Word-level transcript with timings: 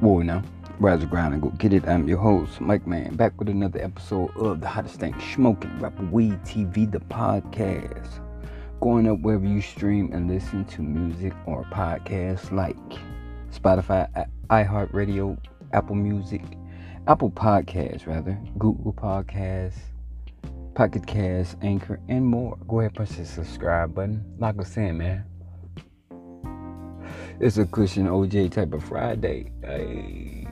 Whoa 0.00 0.22
now. 0.22 0.42
Rise 0.78 1.04
grind 1.04 1.34
and 1.34 1.42
go 1.42 1.50
get 1.50 1.74
it. 1.74 1.86
I'm 1.86 2.08
your 2.08 2.16
host, 2.16 2.58
Mike 2.58 2.86
Man, 2.86 3.16
back 3.16 3.38
with 3.38 3.50
another 3.50 3.82
episode 3.82 4.34
of 4.34 4.62
the 4.62 4.66
hottest 4.66 4.98
thing 4.98 5.14
smoking 5.34 5.78
rapper 5.78 6.04
weed 6.04 6.42
TV, 6.42 6.90
the 6.90 7.00
podcast. 7.00 8.08
Going 8.80 9.06
up 9.06 9.20
wherever 9.20 9.44
you 9.44 9.60
stream 9.60 10.10
and 10.14 10.26
listen 10.26 10.64
to 10.64 10.80
music 10.80 11.34
or 11.44 11.64
podcasts 11.64 12.50
like 12.50 12.78
Spotify, 13.52 14.26
iHeartRadio, 14.48 15.36
Apple 15.74 15.96
Music, 15.96 16.44
Apple 17.06 17.30
Podcasts 17.30 18.06
rather, 18.06 18.40
Google 18.56 18.94
Podcasts, 18.94 19.80
Pocket 20.74 21.06
Cast, 21.06 21.58
Anchor, 21.60 22.00
and 22.08 22.24
more. 22.24 22.56
Go 22.66 22.80
ahead, 22.80 22.94
press 22.94 23.16
the 23.16 23.26
subscribe 23.26 23.94
button. 23.94 24.24
Like 24.38 24.58
I 24.58 24.64
said, 24.64 24.94
man, 24.94 25.26
it's 27.40 27.56
a 27.56 27.64
Christian 27.64 28.06
OJ 28.06 28.52
type 28.52 28.74
of 28.74 28.84
Friday. 28.84 29.50
Hey. 29.62 30.46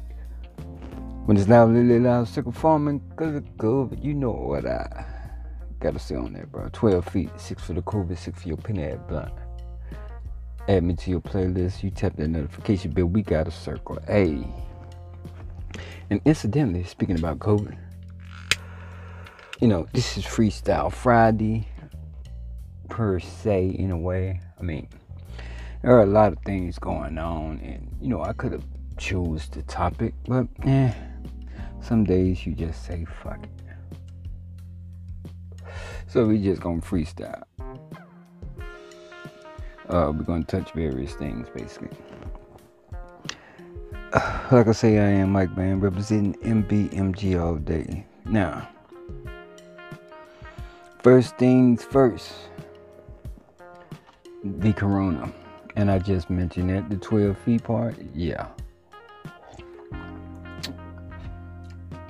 When 1.26 1.36
it's 1.36 1.46
loud, 1.46 1.70
little 1.70 2.00
loud, 2.00 2.26
circle 2.26 2.50
farming, 2.50 3.02
cause 3.14 3.34
of 3.34 3.44
COVID, 3.58 4.02
you 4.02 4.14
know 4.14 4.30
what 4.30 4.64
I 4.64 5.04
gotta 5.80 5.98
say 5.98 6.14
on 6.14 6.32
that, 6.32 6.50
bro. 6.50 6.70
12 6.72 7.04
feet, 7.04 7.30
6 7.36 7.62
for 7.62 7.74
the 7.74 7.82
COVID, 7.82 8.16
6 8.16 8.40
for 8.40 8.48
your 8.48 8.56
penny 8.56 8.84
ad 8.84 9.06
blunt. 9.06 9.32
Add 10.66 10.82
me 10.82 10.94
to 10.94 11.10
your 11.10 11.20
playlist, 11.20 11.82
you 11.82 11.90
tap 11.90 12.16
that 12.16 12.28
notification 12.28 12.92
bell, 12.92 13.04
we 13.04 13.20
got 13.20 13.46
a 13.46 13.50
circle. 13.50 13.98
Hey. 14.06 14.46
And 16.08 16.22
incidentally, 16.24 16.84
speaking 16.84 17.18
about 17.18 17.38
COVID, 17.38 17.76
you 19.60 19.68
know, 19.68 19.86
this 19.92 20.16
is 20.16 20.24
Freestyle 20.24 20.90
Friday, 20.90 21.68
per 22.88 23.20
se, 23.20 23.76
in 23.78 23.90
a 23.90 23.98
way. 23.98 24.40
I 24.58 24.62
mean, 24.62 24.88
there 25.82 25.92
are 25.92 26.02
a 26.02 26.06
lot 26.06 26.32
of 26.32 26.38
things 26.44 26.78
going 26.78 27.18
on, 27.18 27.60
and 27.60 27.88
you 28.00 28.08
know, 28.08 28.22
I 28.22 28.32
could 28.32 28.52
have 28.52 28.64
chose 28.96 29.48
the 29.48 29.62
topic, 29.62 30.14
but 30.26 30.46
eh, 30.64 30.92
some 31.80 32.04
days 32.04 32.44
you 32.44 32.52
just 32.52 32.84
say 32.84 33.04
fuck 33.22 33.42
it. 33.44 33.50
So 36.08 36.24
we 36.24 36.42
just 36.42 36.62
gonna 36.62 36.80
freestyle. 36.80 37.42
Uh, 39.88 40.12
we're 40.12 40.24
gonna 40.24 40.42
touch 40.44 40.72
various 40.72 41.14
things 41.14 41.48
basically. 41.54 41.96
Like 44.50 44.66
I 44.66 44.72
say, 44.72 44.98
I 44.98 45.08
am 45.20 45.32
Mike 45.32 45.54
Man 45.54 45.80
representing 45.80 46.34
MBMG 46.64 47.38
all 47.38 47.56
day. 47.56 48.06
Now, 48.24 48.66
first 51.02 51.36
things 51.36 51.84
first, 51.84 52.32
the 54.42 54.72
corona. 54.72 55.30
And 55.78 55.92
I 55.92 56.00
just 56.00 56.28
mentioned 56.28 56.70
that 56.70 56.90
the 56.90 56.96
12 56.96 57.38
feet 57.38 57.62
part, 57.62 57.94
yeah. 58.12 58.48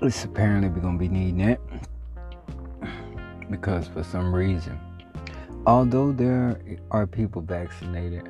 It's 0.01 0.25
apparently 0.25 0.71
we're 0.71 0.81
gonna 0.81 0.97
be 0.97 1.09
needing 1.09 1.41
it 1.41 1.61
because 3.51 3.87
for 3.87 4.03
some 4.03 4.35
reason, 4.35 4.81
although 5.67 6.13
there 6.13 6.59
are 6.93 7.07
people 7.07 7.43
vaccinated, 7.43 8.27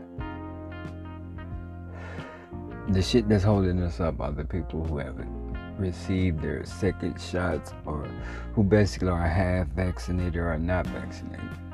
the 2.89 3.01
shit 3.01 3.29
that's 3.29 3.45
holding 3.45 3.81
us 3.81 4.01
up 4.01 4.21
are 4.21 4.33
the 4.33 4.45
people 4.45 4.85
who 4.85 4.99
haven't 4.99 5.57
received 5.79 6.43
their 6.43 6.65
second 6.65 7.21
shots 7.21 7.73
or 7.87 8.09
who 8.55 8.65
basically 8.65 9.11
are 9.11 9.29
half 9.29 9.69
vaccinated 9.69 10.35
or 10.35 10.59
not 10.59 10.85
vaccinated. 10.89 11.68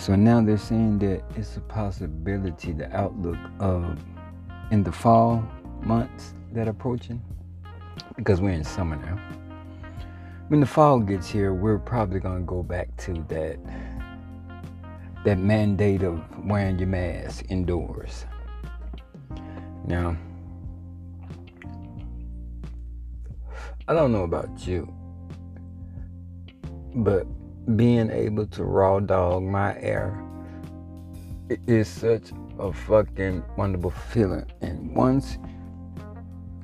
So 0.00 0.16
now 0.16 0.40
they're 0.40 0.56
saying 0.56 1.00
that 1.00 1.22
it's 1.36 1.58
a 1.58 1.60
possibility, 1.60 2.72
the 2.72 2.90
outlook 2.96 3.36
of 3.58 4.02
in 4.70 4.82
the 4.82 4.90
fall 4.90 5.44
months 5.82 6.32
that 6.52 6.66
are 6.66 6.70
approaching, 6.70 7.22
because 8.16 8.40
we're 8.40 8.52
in 8.52 8.64
summer 8.64 8.96
now. 8.96 9.18
When 10.48 10.60
the 10.60 10.66
fall 10.66 11.00
gets 11.00 11.28
here, 11.28 11.52
we're 11.52 11.78
probably 11.78 12.18
gonna 12.18 12.40
go 12.40 12.62
back 12.62 12.96
to 13.04 13.12
that 13.28 13.58
that 15.26 15.38
mandate 15.38 16.02
of 16.02 16.24
wearing 16.46 16.78
your 16.78 16.88
mask 16.88 17.44
indoors. 17.50 18.24
Now, 19.84 20.16
I 23.86 23.92
don't 23.92 24.12
know 24.12 24.24
about 24.24 24.66
you, 24.66 24.90
but 26.94 27.26
being 27.76 28.10
able 28.10 28.46
to 28.46 28.64
raw 28.64 29.00
dog 29.00 29.42
my 29.42 29.78
air 29.78 30.22
is 31.66 31.88
such 31.88 32.30
a 32.58 32.72
fucking 32.72 33.44
wonderful 33.56 33.90
feeling. 33.90 34.46
And 34.60 34.94
once 34.94 35.38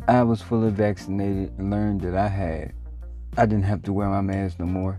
I 0.09 0.23
was 0.23 0.41
fully 0.41 0.71
vaccinated 0.71 1.53
and 1.59 1.71
learned 1.71 2.03
that 2.03 2.15
I 2.15 2.29
had, 2.29 2.73
I 3.37 3.47
didn't 3.47 3.65
have 3.65 3.83
to 3.85 3.93
wear 3.93 4.09
my 4.09 4.21
mask 4.21 4.59
no 4.59 4.67
more. 4.67 4.99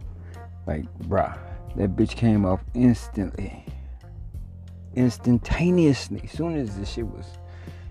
Like, 0.66 0.86
bruh, 1.04 1.38
that 1.76 1.96
bitch 1.96 2.16
came 2.16 2.46
off 2.46 2.62
instantly. 2.74 3.66
Instantaneously. 4.96 6.22
As 6.24 6.32
soon 6.32 6.58
as 6.58 6.78
the 6.78 6.86
shit 6.86 7.06
was, 7.06 7.26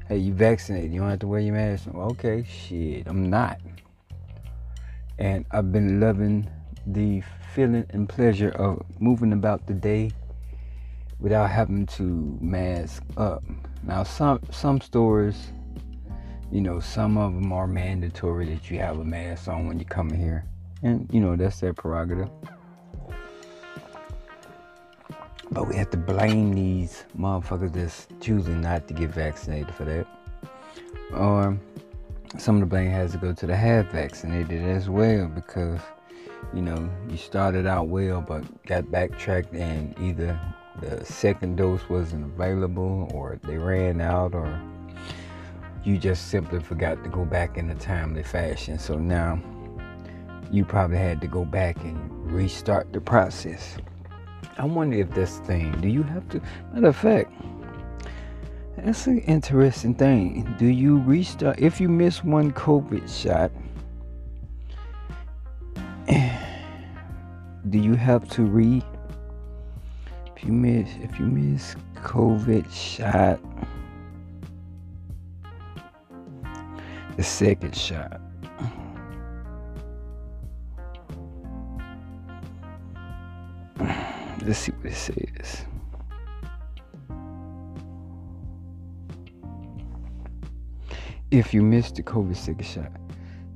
hey, 0.08 0.18
you 0.18 0.34
vaccinated, 0.34 0.92
you 0.92 1.00
don't 1.00 1.10
have 1.10 1.20
to 1.20 1.26
wear 1.26 1.40
your 1.40 1.54
mask. 1.54 1.88
Okay, 1.94 2.44
shit, 2.44 3.06
I'm 3.06 3.30
not. 3.30 3.60
And 5.18 5.46
I've 5.50 5.72
been 5.72 6.00
loving 6.00 6.48
the 6.86 7.22
feeling 7.54 7.86
and 7.90 8.08
pleasure 8.08 8.50
of 8.50 8.82
moving 9.00 9.32
about 9.32 9.66
the 9.66 9.74
day 9.74 10.10
without 11.18 11.50
having 11.50 11.86
to 11.86 12.38
mask 12.40 13.02
up. 13.16 13.42
Now, 13.82 14.02
some 14.02 14.40
some 14.50 14.80
stores, 14.80 15.52
you 16.50 16.60
know, 16.60 16.80
some 16.80 17.16
of 17.16 17.34
them 17.34 17.52
are 17.52 17.66
mandatory 17.66 18.46
that 18.54 18.70
you 18.70 18.78
have 18.78 18.98
a 18.98 19.04
mask 19.04 19.48
on 19.48 19.66
when 19.66 19.78
you 19.78 19.84
come 19.84 20.10
here, 20.10 20.44
and 20.82 21.08
you 21.12 21.20
know 21.20 21.36
that's 21.36 21.60
their 21.60 21.74
prerogative. 21.74 22.30
But 25.50 25.68
we 25.68 25.76
have 25.76 25.90
to 25.90 25.96
blame 25.96 26.52
these 26.54 27.04
motherfuckers 27.16 27.72
that's 27.72 28.08
choosing 28.20 28.60
not 28.60 28.88
to 28.88 28.94
get 28.94 29.10
vaccinated 29.10 29.72
for 29.74 29.84
that. 29.84 30.06
Or 31.12 31.56
some 32.36 32.56
of 32.56 32.60
the 32.60 32.66
blame 32.66 32.90
has 32.90 33.12
to 33.12 33.18
go 33.18 33.32
to 33.32 33.46
the 33.46 33.56
half 33.56 33.86
vaccinated 33.92 34.62
as 34.62 34.90
well 34.90 35.28
because 35.28 35.80
you 36.54 36.62
know, 36.62 36.90
you 37.08 37.16
started 37.16 37.66
out 37.66 37.88
well 37.88 38.20
but 38.20 38.44
got 38.64 38.90
backtracked 38.90 39.52
and 39.52 39.98
either 39.98 40.38
the 40.80 41.04
second 41.04 41.56
dose 41.56 41.88
wasn't 41.88 42.24
available 42.24 43.10
or 43.14 43.38
they 43.42 43.56
ran 43.56 44.00
out 44.00 44.34
or 44.34 44.60
you 45.84 45.96
just 45.96 46.28
simply 46.28 46.60
forgot 46.60 47.02
to 47.04 47.08
go 47.08 47.24
back 47.24 47.56
in 47.56 47.70
a 47.70 47.74
timely 47.74 48.22
fashion. 48.22 48.78
So 48.78 48.98
now 48.98 49.40
you 50.50 50.64
probably 50.64 50.98
had 50.98 51.20
to 51.20 51.26
go 51.26 51.44
back 51.44 51.76
and 51.84 52.32
restart 52.32 52.92
the 52.92 53.00
process. 53.00 53.76
I 54.58 54.64
wonder 54.64 54.96
if 54.96 55.10
this 55.10 55.38
thing, 55.40 55.78
do 55.80 55.88
you 55.88 56.02
have 56.02 56.28
to, 56.30 56.40
matter 56.72 56.88
of 56.88 56.96
fact, 56.96 57.32
that's 58.76 59.06
an 59.06 59.20
interesting 59.20 59.94
thing. 59.94 60.54
Do 60.58 60.66
you 60.66 60.98
restart, 61.02 61.58
if 61.58 61.80
you 61.80 61.88
miss 61.88 62.24
one 62.24 62.52
COVID 62.52 63.08
shot, 63.08 63.50
do 67.70 67.78
you 67.78 67.94
have 67.94 68.28
to 68.28 68.42
re 68.42 68.82
if 70.34 70.44
you 70.44 70.52
miss 70.52 70.88
if 71.02 71.18
you 71.18 71.26
miss 71.26 71.74
covid 71.96 72.70
shot 72.72 73.40
the 77.16 77.22
second 77.22 77.74
shot. 77.74 78.20
Let's 84.44 84.58
see 84.58 84.72
what 84.72 84.92
it 84.92 84.94
says. 84.94 85.64
If 91.30 91.52
you 91.52 91.62
missed 91.62 91.96
the 91.96 92.02
covid 92.02 92.36
second 92.36 92.64
shot 92.64 92.92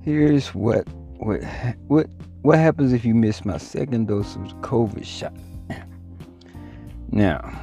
here's 0.02 0.54
what 0.54 0.88
what 1.18 1.42
what 1.86 2.08
what 2.42 2.58
happens 2.58 2.92
if 2.92 3.04
you 3.04 3.14
miss 3.14 3.44
my 3.44 3.58
second 3.58 4.08
dose 4.08 4.36
of 4.36 4.42
COVID 4.60 5.04
shot? 5.04 5.34
Now, 7.12 7.60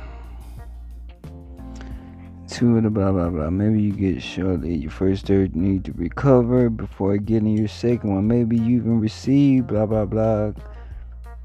to 2.50 2.82
the 2.82 2.90
blah 2.90 3.12
blah 3.12 3.30
blah. 3.30 3.50
Maybe 3.50 3.82
you 3.82 3.92
get 3.92 4.22
shortly 4.22 4.76
your 4.76 4.92
first 4.92 5.26
third 5.26 5.56
need 5.56 5.86
to 5.86 5.94
recover 5.94 6.70
before 6.70 7.18
getting 7.18 7.58
your 7.58 7.68
second 7.68 8.14
one. 8.14 8.28
Maybe 8.28 8.58
you 8.58 8.78
even 8.78 9.00
receive 9.00 9.68
blah 9.68 9.86
blah 9.86 10.06
blah. 10.06 10.52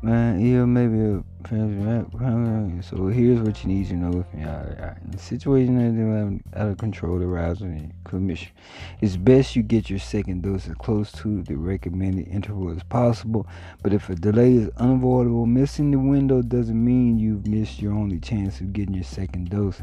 Man, 0.03 0.41
yeah, 0.41 0.65
maybe 0.65 1.23
So 1.49 3.09
here's 3.09 3.41
what 3.41 3.63
you 3.63 3.69
need 3.69 3.89
to 3.89 3.95
know 3.95 4.21
if 4.21 4.27
you're 4.39 4.49
in 4.49 5.15
a 5.15 5.19
situation 5.19 6.43
out 6.55 6.69
of 6.69 6.79
control 6.79 7.23
arousing 7.23 7.93
commission. 8.05 8.53
It's 9.01 9.17
best 9.17 9.57
you 9.57 9.63
get 9.63 9.91
your 9.91 9.99
second 9.99 10.43
dose 10.43 10.69
as 10.69 10.75
close 10.77 11.11
to 11.13 11.43
the 11.43 11.57
recommended 11.57 12.29
interval 12.29 12.71
as 12.71 12.83
possible. 12.85 13.47
But 13.83 13.93
if 13.93 14.09
a 14.09 14.15
delay 14.15 14.55
is 14.55 14.71
unavoidable, 14.77 15.47
missing 15.47 15.91
the 15.91 15.99
window 15.99 16.43
doesn't 16.43 16.85
mean 16.85 17.19
you've 17.19 17.47
missed 17.47 17.81
your 17.83 17.93
only 17.93 18.19
chance 18.19 18.61
of 18.61 18.73
getting 18.73 18.95
your 18.95 19.05
second 19.05 19.51
dose. 19.51 19.83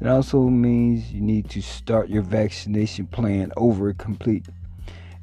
It 0.00 0.06
also 0.06 0.42
means 0.42 1.10
you 1.12 1.20
need 1.20 1.48
to 1.50 1.60
start 1.60 2.08
your 2.08 2.22
vaccination 2.22 3.06
plan 3.06 3.52
over 3.56 3.92
complete. 3.94 4.46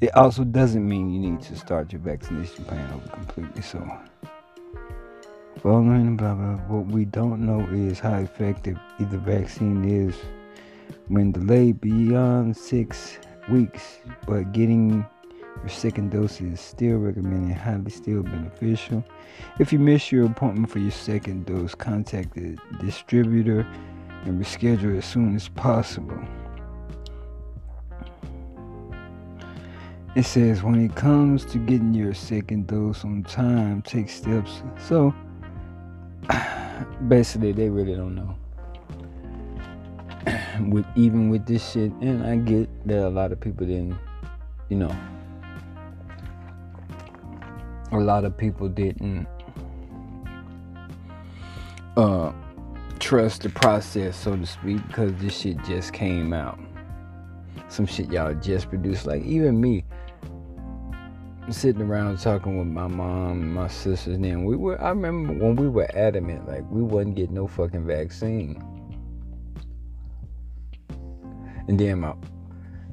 It 0.00 0.14
also 0.14 0.44
doesn't 0.44 0.86
mean 0.86 1.10
you 1.10 1.30
need 1.30 1.40
to 1.42 1.56
start 1.56 1.90
your 1.90 2.02
vaccination 2.02 2.64
plan 2.66 2.92
over 2.92 3.08
completely. 3.08 3.62
So 3.62 3.78
Following 5.62 6.18
blah 6.18 6.34
blah. 6.34 6.56
What 6.68 6.86
we 6.88 7.06
don't 7.06 7.40
know 7.40 7.60
is 7.72 7.98
how 7.98 8.18
effective 8.18 8.78
either 9.00 9.16
vaccine 9.16 9.84
is 9.84 10.14
when 11.08 11.32
delayed 11.32 11.80
beyond 11.80 12.56
six 12.56 13.18
weeks, 13.48 13.98
but 14.26 14.52
getting 14.52 15.06
your 15.60 15.68
second 15.68 16.10
dose 16.10 16.42
is 16.42 16.60
still 16.60 16.98
recommended, 16.98 17.56
highly 17.56 17.90
still 17.90 18.22
beneficial. 18.22 19.02
If 19.58 19.72
you 19.72 19.78
miss 19.78 20.12
your 20.12 20.26
appointment 20.26 20.70
for 20.70 20.78
your 20.78 20.90
second 20.90 21.46
dose, 21.46 21.74
contact 21.74 22.34
the 22.34 22.58
distributor 22.78 23.66
and 24.24 24.38
reschedule 24.38 24.98
as 24.98 25.06
soon 25.06 25.34
as 25.34 25.48
possible. 25.48 26.20
It 30.14 30.24
says 30.24 30.62
when 30.62 30.84
it 30.84 30.94
comes 30.94 31.44
to 31.46 31.58
getting 31.58 31.94
your 31.94 32.14
second 32.14 32.66
dose 32.66 33.04
on 33.04 33.22
time, 33.22 33.82
take 33.82 34.10
steps. 34.10 34.62
So 34.78 35.14
basically 37.08 37.52
they 37.52 37.68
really 37.68 37.94
don't 37.94 38.14
know. 38.14 38.36
with 40.70 40.86
even 40.96 41.30
with 41.30 41.46
this 41.46 41.72
shit, 41.72 41.92
and 42.00 42.24
I 42.24 42.36
get 42.36 42.68
that 42.86 43.06
a 43.06 43.10
lot 43.10 43.32
of 43.32 43.40
people 43.40 43.66
didn't, 43.66 43.96
you 44.68 44.76
know, 44.76 44.94
a 47.92 47.98
lot 47.98 48.24
of 48.24 48.36
people 48.36 48.68
didn't 48.68 49.26
uh 51.96 52.32
trust 52.98 53.42
the 53.42 53.50
process, 53.50 54.16
so 54.16 54.36
to 54.36 54.46
speak, 54.46 54.86
because 54.88 55.12
this 55.16 55.38
shit 55.38 55.62
just 55.64 55.92
came 55.92 56.32
out. 56.32 56.58
Some 57.68 57.86
shit 57.86 58.10
y'all 58.10 58.34
just 58.34 58.68
produced. 58.68 59.06
Like 59.06 59.22
even 59.22 59.60
me, 59.60 59.84
sitting 61.50 61.82
around 61.82 62.18
talking 62.18 62.58
with 62.58 62.66
my 62.66 62.86
mom 62.86 63.42
and 63.42 63.54
my 63.54 63.68
sisters 63.68 64.14
and 64.14 64.24
then 64.24 64.44
we 64.44 64.56
were 64.56 64.80
I 64.80 64.88
remember 64.88 65.32
when 65.32 65.56
we 65.56 65.68
were 65.68 65.88
adamant 65.94 66.48
like 66.48 66.68
we 66.70 66.82
wouldn't 66.82 67.16
get 67.16 67.30
no 67.30 67.46
fucking 67.46 67.86
vaccine. 67.86 68.62
And 71.68 71.78
then 71.78 72.00
my 72.00 72.14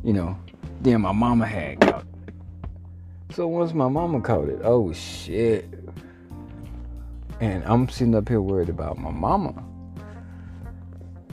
you 0.04 0.14
know, 0.14 0.38
then 0.82 1.02
my 1.02 1.12
mama 1.12 1.46
had 1.46 1.80
caught 1.80 2.02
it. 2.28 2.34
So 3.34 3.48
once 3.48 3.74
my 3.74 3.88
mama 3.88 4.22
caught 4.22 4.50
it, 4.50 4.60
oh 4.64 4.94
shit. 4.94 5.68
And 7.40 7.64
I'm 7.66 7.90
sitting 7.90 8.16
up 8.16 8.30
here 8.30 8.42
worried 8.42 8.70
about 8.70 8.98
my 8.98 9.12
mama. 9.12 9.64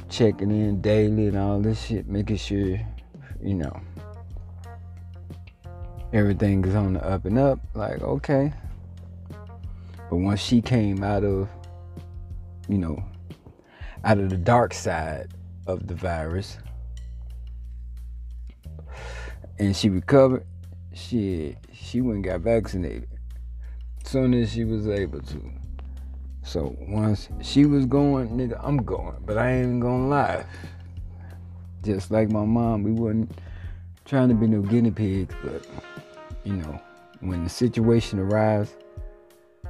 Checking 0.09 0.51
in 0.51 0.81
daily 0.81 1.27
and 1.27 1.37
all 1.37 1.61
this 1.61 1.85
shit, 1.85 2.09
making 2.09 2.37
sure, 2.37 2.81
you 3.43 3.55
know, 3.55 3.81
everything 6.13 6.65
is 6.65 6.75
on 6.75 6.95
the 6.95 7.07
up 7.07 7.25
and 7.25 7.39
up. 7.39 7.61
Like, 7.75 8.03
okay. 8.03 8.53
But 10.09 10.17
once 10.17 10.41
she 10.41 10.61
came 10.61 11.05
out 11.05 11.25
of, 11.25 11.49
you 12.69 12.79
know, 12.79 13.03
out 14.05 14.19
of 14.19 14.31
the 14.31 14.37
dark 14.37 14.75
side 14.75 15.29
of 15.67 15.87
the 15.87 15.95
virus 15.95 16.59
and 19.59 19.77
she 19.77 19.89
recovered, 19.89 20.45
she 20.93 21.57
she 21.73 22.01
went 22.01 22.17
and 22.17 22.25
got 22.25 22.41
vaccinated. 22.41 23.09
As 24.05 24.11
soon 24.11 24.35
as 24.35 24.53
she 24.53 24.65
was 24.65 24.89
able 24.89 25.21
to. 25.21 25.53
So 26.43 26.75
once 26.81 27.29
she 27.43 27.67
was 27.67 27.85
going, 27.87 28.31
nigga, 28.31 28.59
I'm 28.63 28.79
going. 28.79 29.17
But 29.25 29.39
I 29.39 29.53
ain't 29.53 29.81
gonna 29.81 30.09
lie. 30.09 30.45
Just 31.85 32.11
like 32.11 32.31
my 32.31 32.45
mom, 32.45 32.83
we 32.83 32.93
wasn't 32.93 33.31
trying 34.05 34.29
to 34.31 34.35
be 34.35 34.47
no 34.47 34.63
guinea 34.63 34.91
pigs, 34.91 35.35
but 35.45 35.67
you 36.45 36.55
know, 36.55 36.81
when 37.21 37.45
the 37.45 37.51
situation 37.51 38.19
arrives 38.19 38.77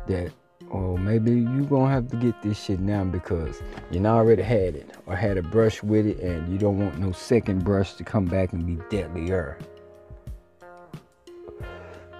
that, 0.07 0.33
oh, 0.73 0.97
maybe 0.97 1.33
you 1.33 1.65
gonna 1.65 1.93
have 1.93 2.09
to 2.09 2.17
get 2.17 2.41
this 2.43 2.63
shit 2.63 2.81
now 2.81 3.05
because 3.05 3.61
you 3.91 4.05
already 4.07 4.43
had 4.43 4.75
it 4.75 4.97
or 5.07 5.17
had 5.17 5.37
a 5.37 5.43
brush 5.43 5.83
with 5.83 6.07
it 6.07 6.21
and 6.21 6.51
you 6.53 6.59
don't 6.59 6.79
want 6.79 6.99
no 6.99 7.13
second 7.13 7.65
brush 7.65 7.95
to 7.95 8.05
come 8.05 8.25
back 8.25 8.53
and 8.53 8.67
be 8.67 8.79
deadlier. 8.89 9.59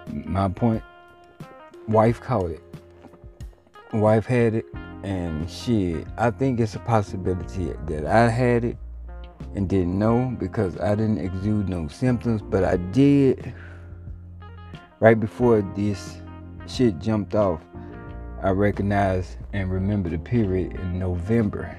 My 0.09 0.49
point, 0.49 0.83
wife 1.87 2.21
caught 2.21 2.51
it. 2.51 2.63
Wife 3.93 4.27
had 4.27 4.55
it 4.55 4.67
and 5.03 5.51
shit, 5.51 6.07
I 6.19 6.31
think 6.31 6.61
it's 6.61 6.75
a 6.75 6.81
possibility 6.81 7.73
that 7.87 8.05
I 8.05 8.29
had 8.29 8.65
it 8.65 8.77
and 9.55 9.69
didn't 9.69 9.99
know 9.99 10.35
because 10.39 10.79
I 10.79 10.95
didn't 10.95 11.19
exude 11.19 11.69
no 11.69 11.89
symptoms, 11.89 12.43
but 12.43 12.65
I 12.65 12.77
did 12.77 13.55
right 15.01 15.19
before 15.19 15.63
this 15.75 16.19
shit 16.69 16.99
jumped 16.99 17.35
off, 17.35 17.61
I 18.43 18.51
recognized 18.51 19.39
and 19.53 19.71
remember 19.71 20.11
the 20.11 20.19
period 20.19 20.75
in 20.75 20.99
November 20.99 21.77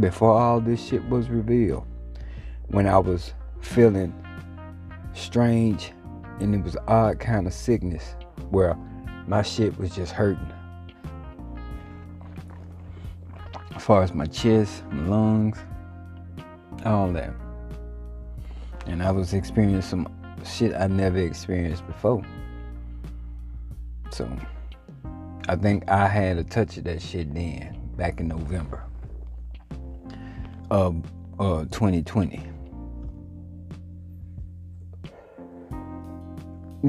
before 0.00 0.32
all 0.32 0.60
this 0.60 0.84
shit 0.84 1.06
was 1.08 1.28
revealed 1.28 1.86
when 2.68 2.86
I 2.86 2.98
was 2.98 3.34
feeling 3.60 4.12
strange 5.12 5.92
and 6.40 6.54
it 6.54 6.64
was 6.64 6.76
odd 6.88 7.20
kind 7.20 7.46
of 7.46 7.52
sickness 7.52 8.16
where 8.50 8.74
my 9.26 9.42
shit 9.42 9.78
was 9.78 9.94
just 9.94 10.12
hurting. 10.12 10.52
As 13.76 13.84
far 13.84 14.02
as 14.02 14.14
my 14.14 14.26
chest, 14.26 14.84
my 14.90 15.06
lungs, 15.06 15.58
all 16.84 17.12
that. 17.12 17.34
And 18.86 19.02
I 19.02 19.10
was 19.10 19.32
experiencing 19.32 19.82
some 19.82 20.44
shit 20.44 20.74
I 20.74 20.86
never 20.86 21.18
experienced 21.18 21.86
before. 21.86 22.22
So 24.14 24.30
I 25.48 25.56
think 25.56 25.90
I 25.90 26.06
had 26.06 26.38
a 26.38 26.44
touch 26.44 26.76
of 26.76 26.84
that 26.84 27.02
shit 27.02 27.34
then, 27.34 27.76
back 27.96 28.20
in 28.20 28.28
November 28.28 28.84
of 30.70 31.02
uh, 31.40 31.64
2020. 31.64 32.40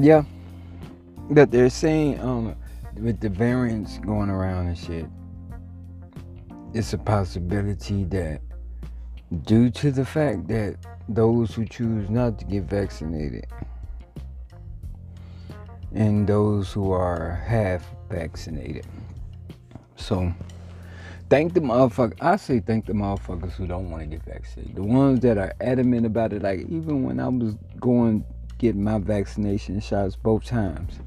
Yeah, 0.00 0.22
that 1.30 1.50
they're 1.50 1.68
saying 1.68 2.20
um, 2.20 2.54
with 2.94 3.18
the 3.18 3.28
variants 3.28 3.98
going 3.98 4.30
around 4.30 4.68
and 4.68 4.78
shit, 4.78 5.06
it's 6.74 6.92
a 6.92 6.98
possibility 6.98 8.04
that 8.04 8.40
due 9.42 9.68
to 9.70 9.90
the 9.90 10.04
fact 10.04 10.46
that 10.46 10.76
those 11.08 11.56
who 11.56 11.64
choose 11.64 12.08
not 12.08 12.38
to 12.38 12.44
get 12.44 12.62
vaccinated 12.62 13.48
and 15.96 16.26
those 16.26 16.72
who 16.72 16.92
are 16.92 17.42
half 17.46 17.88
vaccinated. 18.10 18.86
So 19.96 20.32
thank 21.30 21.54
the 21.54 21.60
motherfuckers. 21.60 22.18
I 22.20 22.36
say 22.36 22.60
thank 22.60 22.86
the 22.86 22.92
motherfuckers 22.92 23.52
who 23.52 23.66
don't 23.66 23.90
want 23.90 24.02
to 24.02 24.06
get 24.06 24.24
vaccinated. 24.24 24.76
The 24.76 24.82
ones 24.82 25.20
that 25.20 25.38
are 25.38 25.54
adamant 25.60 26.04
about 26.04 26.34
it, 26.34 26.42
like 26.42 26.60
even 26.68 27.02
when 27.02 27.18
I 27.18 27.28
was 27.28 27.54
going 27.80 28.24
get 28.58 28.76
my 28.76 28.98
vaccination 28.98 29.80
shots 29.80 30.16
both 30.16 30.44
times, 30.44 31.00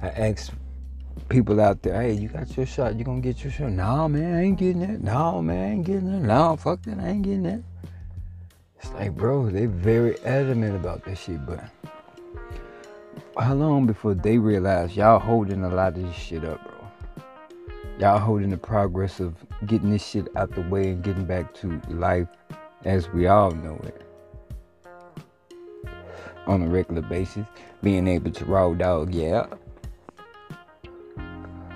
I 0.00 0.08
asked 0.08 0.52
people 1.28 1.60
out 1.60 1.82
there, 1.82 2.00
hey, 2.00 2.12
you 2.12 2.28
got 2.28 2.56
your 2.56 2.66
shot, 2.66 2.96
you 2.96 3.04
gonna 3.04 3.20
get 3.20 3.42
your 3.42 3.52
shot? 3.52 3.72
No 3.72 4.08
man, 4.08 4.34
I 4.34 4.42
ain't 4.44 4.58
getting 4.58 4.82
it. 4.82 5.02
No 5.02 5.42
man, 5.42 5.58
I 5.58 5.72
ain't 5.72 5.86
getting 5.86 6.08
it. 6.08 6.20
No, 6.20 6.56
fuck 6.56 6.82
that, 6.82 6.98
I 6.98 7.08
ain't 7.08 7.22
getting 7.22 7.46
it. 7.46 7.64
It's 8.76 8.92
like, 8.92 9.14
bro, 9.14 9.50
they 9.50 9.66
very 9.66 10.18
adamant 10.20 10.76
about 10.76 11.04
this 11.04 11.20
shit, 11.20 11.44
but 11.44 11.64
how 13.38 13.54
long 13.54 13.86
before 13.86 14.14
they 14.14 14.38
realize 14.38 14.96
y'all 14.96 15.18
holding 15.18 15.64
a 15.64 15.68
lot 15.68 15.96
of 15.96 16.02
this 16.02 16.14
shit 16.14 16.44
up, 16.44 16.62
bro? 16.62 17.24
Y'all 17.98 18.18
holding 18.18 18.50
the 18.50 18.56
progress 18.56 19.20
of 19.20 19.34
getting 19.66 19.90
this 19.90 20.06
shit 20.06 20.28
out 20.36 20.54
the 20.54 20.62
way 20.62 20.90
and 20.90 21.02
getting 21.02 21.24
back 21.24 21.54
to 21.54 21.80
life 21.88 22.28
as 22.84 23.08
we 23.10 23.26
all 23.26 23.50
know 23.50 23.78
it 23.84 24.06
on 26.46 26.62
a 26.62 26.68
regular 26.68 27.02
basis, 27.02 27.46
being 27.82 28.08
able 28.08 28.30
to 28.30 28.44
raw 28.44 28.72
dog, 28.74 29.14
yeah. 29.14 29.46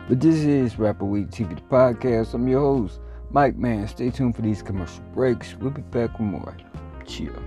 But 0.08 0.20
this 0.20 0.36
is 0.36 0.78
Rapper 0.78 1.04
Weed 1.04 1.30
TV, 1.30 1.54
the 1.54 1.62
podcast. 1.62 2.34
I'm 2.34 2.48
your 2.48 2.60
host, 2.60 3.00
Mike 3.30 3.56
Man. 3.56 3.86
Stay 3.88 4.10
tuned 4.10 4.36
for 4.36 4.42
these 4.42 4.62
commercial 4.62 5.02
breaks. 5.14 5.54
We'll 5.54 5.70
be 5.70 5.82
back 5.82 6.18
with 6.18 6.28
more. 6.28 6.56
Cheers. 7.06 7.43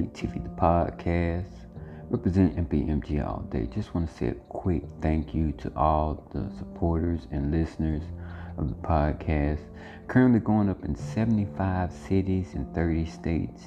Weed 0.00 0.14
TV, 0.14 0.42
the 0.42 0.48
podcast, 0.48 1.44
Represent 2.08 2.56
MBMG 2.56 3.22
all 3.22 3.42
day. 3.50 3.66
Just 3.66 3.94
want 3.94 4.08
to 4.08 4.16
say 4.16 4.28
a 4.28 4.34
quick 4.48 4.82
thank 5.02 5.34
you 5.34 5.52
to 5.58 5.70
all 5.76 6.26
the 6.32 6.50
supporters 6.56 7.26
and 7.32 7.50
listeners 7.50 8.02
of 8.56 8.68
the 8.68 8.74
podcast. 8.76 9.60
Currently 10.08 10.40
going 10.40 10.70
up 10.70 10.82
in 10.86 10.96
75 10.96 11.92
cities 11.92 12.54
in 12.54 12.64
30 12.72 13.04
states 13.04 13.62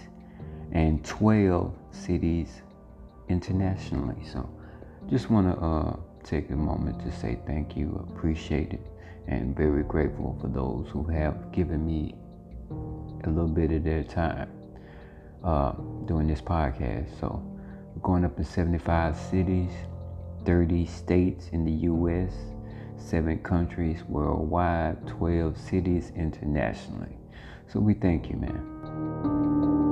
and 0.71 1.05
12 1.05 1.71
cities 1.91 2.63
internationally. 3.29 4.25
So, 4.25 4.49
just 5.11 5.29
want 5.29 5.55
to 5.55 5.63
uh, 5.63 5.95
take 6.23 6.49
a 6.49 6.55
moment 6.55 6.99
to 7.01 7.11
say 7.11 7.37
thank 7.45 7.77
you, 7.77 8.03
appreciate 8.09 8.73
it, 8.73 8.87
and 9.27 9.55
very 9.55 9.83
grateful 9.83 10.35
for 10.41 10.47
those 10.47 10.87
who 10.89 11.03
have 11.03 11.51
given 11.51 11.85
me 11.85 12.15
a 13.23 13.29
little 13.29 13.47
bit 13.47 13.71
of 13.71 13.83
their 13.83 14.03
time 14.03 14.49
uh, 15.43 15.73
doing 16.07 16.27
this 16.27 16.41
podcast. 16.41 17.19
So, 17.19 17.41
we're 17.93 18.01
going 18.01 18.25
up 18.25 18.37
in 18.37 18.43
75 18.43 19.17
cities, 19.17 19.71
30 20.45 20.85
states 20.85 21.49
in 21.51 21.65
the 21.65 21.71
U.S., 21.71 22.33
seven 22.97 23.39
countries 23.39 24.03
worldwide, 24.07 25.05
12 25.07 25.57
cities 25.57 26.11
internationally. 26.15 27.17
So, 27.67 27.79
we 27.79 27.93
thank 27.93 28.29
you, 28.29 28.37
man. 28.37 29.83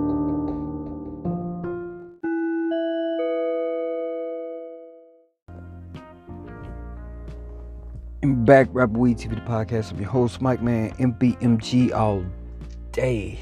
I'm 8.24 8.46
back, 8.46 8.68
Rapper 8.72 9.00
Weed 9.00 9.18
TV, 9.18 9.36
the 9.36 9.42
podcast. 9.42 9.92
I'm 9.92 10.00
your 10.00 10.10
host, 10.10 10.42
Mike 10.42 10.62
Man, 10.62 10.92
MBMG 10.92 11.92
all 11.92 12.24
day. 12.92 13.40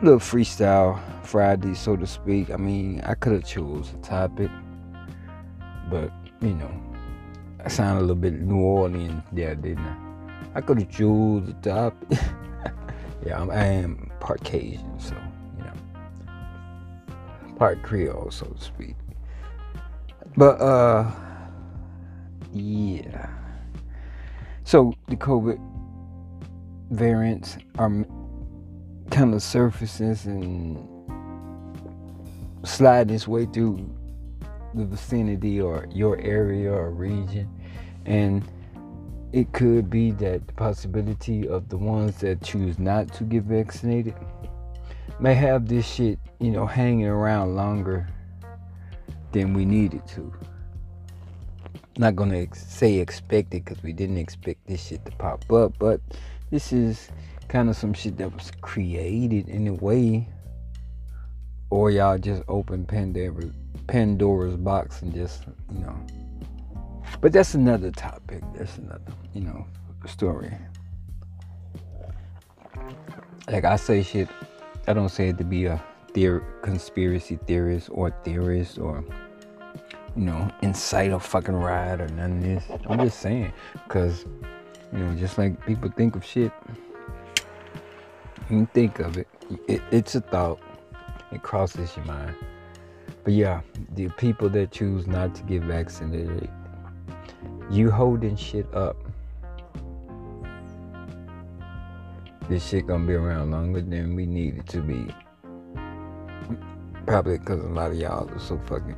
Little 0.00 0.20
freestyle 0.20 1.00
Friday, 1.24 1.74
so 1.74 1.96
to 1.96 2.06
speak. 2.06 2.50
I 2.50 2.56
mean, 2.56 3.00
I 3.00 3.14
could 3.14 3.32
have 3.32 3.44
chose 3.44 3.92
a 3.94 3.96
topic, 3.96 4.48
but 5.90 6.12
you 6.40 6.54
know, 6.54 6.70
I 7.64 7.68
sound 7.68 7.98
a 7.98 8.00
little 8.02 8.14
bit 8.14 8.34
New 8.34 8.60
Orleans 8.60 9.24
there, 9.32 9.56
didn't 9.56 9.84
I? 9.84 9.96
I 10.54 10.60
could 10.60 10.78
have 10.78 10.88
chose 10.88 11.48
a 11.48 11.52
topic. 11.54 12.08
yeah, 13.26 13.40
I'm, 13.40 13.50
I 13.50 13.64
am 13.64 14.12
part 14.20 14.44
Cajun, 14.44 15.00
so 15.00 15.16
you 15.56 15.64
know, 15.64 16.34
part 17.56 17.82
Creole, 17.82 18.30
so 18.30 18.46
to 18.46 18.60
speak. 18.64 18.94
But 20.36 20.60
uh, 20.60 21.10
yeah. 22.52 23.30
So 24.62 24.94
the 25.08 25.16
COVID 25.16 25.58
variants 26.90 27.58
are 27.78 27.90
kind 29.10 29.34
of 29.34 29.42
surfaces 29.42 30.26
and 30.26 30.76
sliding 32.64 33.14
its 33.14 33.26
way 33.26 33.46
through 33.46 33.88
the 34.74 34.84
vicinity 34.84 35.60
or 35.60 35.86
your 35.90 36.18
area 36.20 36.72
or 36.72 36.90
region. 36.90 37.48
And 38.04 38.44
it 39.32 39.52
could 39.52 39.90
be 39.90 40.10
that 40.12 40.46
the 40.46 40.52
possibility 40.54 41.46
of 41.48 41.68
the 41.68 41.76
ones 41.76 42.20
that 42.20 42.42
choose 42.42 42.78
not 42.78 43.12
to 43.14 43.24
get 43.24 43.44
vaccinated 43.44 44.14
may 45.20 45.34
have 45.34 45.68
this 45.68 45.86
shit, 45.86 46.18
you 46.38 46.50
know, 46.50 46.66
hanging 46.66 47.06
around 47.06 47.54
longer 47.54 48.08
than 49.32 49.52
we 49.52 49.64
needed 49.64 50.06
to. 50.08 50.32
Not 51.98 52.14
gonna 52.14 52.38
ex- 52.38 52.66
say 52.66 52.98
expected 52.98 53.64
because 53.64 53.82
we 53.82 53.92
didn't 53.92 54.18
expect 54.18 54.66
this 54.66 54.86
shit 54.86 55.04
to 55.04 55.12
pop 55.12 55.50
up, 55.52 55.74
but 55.78 56.00
this 56.50 56.72
is 56.72 57.10
kind 57.48 57.68
of 57.68 57.76
some 57.76 57.94
shit 57.94 58.18
that 58.18 58.32
was 58.34 58.52
created 58.60 59.48
in 59.48 59.66
a 59.66 59.74
way, 59.74 60.28
or 61.70 61.90
y'all 61.90 62.18
just 62.18 62.42
open 62.48 62.84
Pandora's, 62.84 64.56
box 64.56 65.02
and 65.02 65.14
just, 65.14 65.44
you 65.72 65.80
know. 65.80 65.96
But 67.20 67.32
that's 67.32 67.54
another 67.54 67.90
topic. 67.90 68.42
That's 68.54 68.76
another, 68.78 69.12
you 69.34 69.40
know, 69.40 69.66
story. 70.06 70.52
Like 73.50 73.64
I 73.64 73.76
say 73.76 74.02
shit, 74.02 74.28
I 74.86 74.92
don't 74.92 75.08
say 75.08 75.28
it 75.28 75.38
to 75.38 75.44
be 75.44 75.64
a 75.64 75.82
theor- 76.12 76.44
conspiracy 76.62 77.38
theorist 77.46 77.88
or 77.90 78.10
theorist 78.24 78.78
or, 78.78 79.02
you 80.16 80.24
know, 80.24 80.50
incite 80.60 81.12
a 81.12 81.18
fucking 81.18 81.54
riot 81.54 82.00
or 82.02 82.08
none 82.08 82.38
of 82.38 82.42
this. 82.42 82.64
I'm 82.88 82.98
just 82.98 83.20
saying, 83.20 83.52
because 83.72 84.26
you 84.92 84.98
know, 84.98 85.14
just 85.14 85.38
like 85.38 85.64
people 85.66 85.90
think 85.90 86.14
of 86.14 86.24
shit, 86.24 86.52
think 88.66 88.98
of 88.98 89.16
it. 89.16 89.28
it. 89.68 89.82
It's 89.90 90.14
a 90.14 90.20
thought. 90.20 90.60
It 91.32 91.42
crosses 91.42 91.94
your 91.96 92.06
mind. 92.06 92.34
But 93.24 93.34
yeah, 93.34 93.60
the 93.94 94.08
people 94.10 94.48
that 94.50 94.70
choose 94.70 95.06
not 95.06 95.34
to 95.34 95.42
get 95.42 95.62
vaccinated, 95.62 96.50
you 97.70 97.90
holding 97.90 98.36
shit 98.36 98.72
up. 98.74 98.96
This 102.48 102.66
shit 102.66 102.86
gonna 102.86 103.06
be 103.06 103.12
around 103.12 103.50
longer 103.50 103.82
than 103.82 104.14
we 104.14 104.24
need 104.24 104.58
it 104.58 104.66
to 104.68 104.80
be. 104.80 105.06
Probably 107.06 107.38
because 107.38 107.60
a 107.60 107.68
lot 107.68 107.90
of 107.90 107.98
y'all 107.98 108.30
are 108.30 108.38
so 108.38 108.58
fucking 108.66 108.96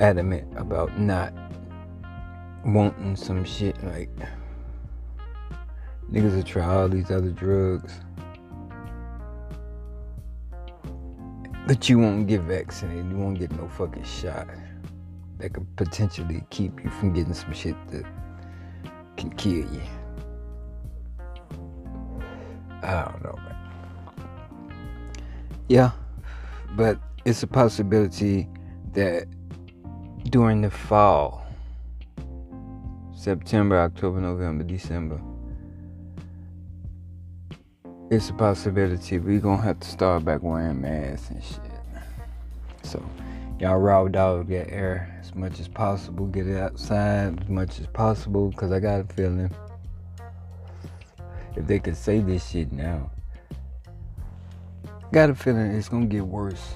adamant 0.00 0.46
about 0.56 0.98
not 0.98 1.34
wanting 2.64 3.16
some 3.16 3.44
shit 3.44 3.82
like 3.84 4.08
Niggas 6.10 6.36
will 6.36 6.42
try 6.42 6.64
all 6.64 6.88
these 6.88 7.10
other 7.10 7.30
drugs. 7.30 7.92
But 11.66 11.88
you 11.88 11.98
won't 11.98 12.26
get 12.26 12.42
vaccinated. 12.42 13.10
You 13.10 13.16
won't 13.16 13.38
get 13.38 13.50
no 13.52 13.68
fucking 13.68 14.04
shot. 14.04 14.48
That 15.38 15.54
could 15.54 15.66
potentially 15.76 16.44
keep 16.50 16.84
you 16.84 16.90
from 16.90 17.12
getting 17.12 17.34
some 17.34 17.52
shit 17.52 17.76
that 17.88 18.04
can 19.16 19.30
kill 19.30 19.54
you. 19.54 19.82
I 22.82 23.04
don't 23.04 23.24
know, 23.24 23.38
man. 23.44 23.56
Yeah, 25.68 25.92
but 26.76 26.98
it's 27.24 27.42
a 27.42 27.46
possibility 27.46 28.46
that 28.92 29.26
during 30.24 30.60
the 30.60 30.70
fall, 30.70 31.46
September, 33.16 33.78
October, 33.78 34.20
November, 34.20 34.64
December, 34.64 35.18
it's 38.14 38.30
a 38.30 38.32
possibility 38.32 39.18
we 39.18 39.38
gonna 39.38 39.60
have 39.60 39.80
to 39.80 39.88
start 39.88 40.24
back 40.24 40.40
wearing 40.40 40.80
masks 40.80 41.30
and 41.30 41.42
shit. 41.42 41.58
So 42.84 43.04
y'all 43.58 43.78
raw 43.78 44.06
dog 44.06 44.48
get 44.48 44.70
air 44.70 45.18
as 45.20 45.34
much 45.34 45.58
as 45.58 45.66
possible, 45.66 46.26
get 46.26 46.46
it 46.46 46.56
outside 46.56 47.42
as 47.42 47.48
much 47.48 47.80
as 47.80 47.88
possible, 47.88 48.52
cause 48.52 48.70
I 48.70 48.78
got 48.78 49.00
a 49.00 49.04
feeling 49.04 49.52
if 51.56 51.66
they 51.66 51.80
could 51.80 51.96
say 51.96 52.20
this 52.20 52.48
shit 52.48 52.70
now, 52.70 53.10
got 55.12 55.30
a 55.30 55.34
feeling 55.34 55.72
it's 55.72 55.88
gonna 55.88 56.06
get 56.06 56.24
worse. 56.24 56.74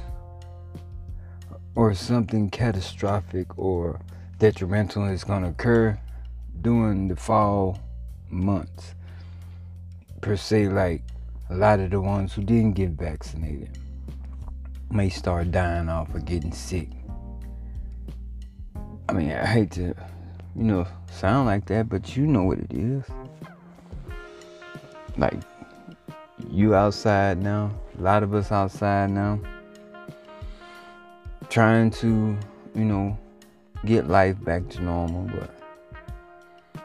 Or 1.76 1.94
something 1.94 2.50
catastrophic 2.50 3.56
or 3.56 4.00
detrimental 4.40 5.04
is 5.04 5.22
gonna 5.22 5.50
occur 5.50 6.00
during 6.62 7.06
the 7.06 7.14
fall 7.14 7.78
months. 8.28 8.96
Per 10.20 10.36
se, 10.36 10.68
like 10.68 11.02
a 11.50 11.54
lot 11.54 11.80
of 11.80 11.90
the 11.90 12.00
ones 12.00 12.34
who 12.34 12.42
didn't 12.42 12.74
get 12.74 12.90
vaccinated 12.90 13.78
may 14.90 15.08
start 15.08 15.50
dying 15.50 15.88
off 15.88 16.14
or 16.14 16.20
getting 16.20 16.52
sick. 16.52 16.88
I 19.08 19.12
mean, 19.14 19.30
I 19.30 19.46
hate 19.46 19.70
to, 19.72 19.94
you 20.54 20.64
know, 20.64 20.86
sound 21.10 21.46
like 21.46 21.64
that, 21.66 21.88
but 21.88 22.16
you 22.16 22.26
know 22.26 22.44
what 22.44 22.58
it 22.58 22.72
is. 22.72 23.04
Like, 25.16 25.40
you 26.50 26.74
outside 26.74 27.42
now, 27.42 27.70
a 27.98 28.02
lot 28.02 28.22
of 28.22 28.34
us 28.34 28.52
outside 28.52 29.10
now, 29.10 29.40
trying 31.48 31.90
to, 31.90 32.36
you 32.74 32.84
know, 32.84 33.18
get 33.86 34.08
life 34.08 34.42
back 34.44 34.68
to 34.68 34.82
normal, 34.82 35.30
but 35.34 36.82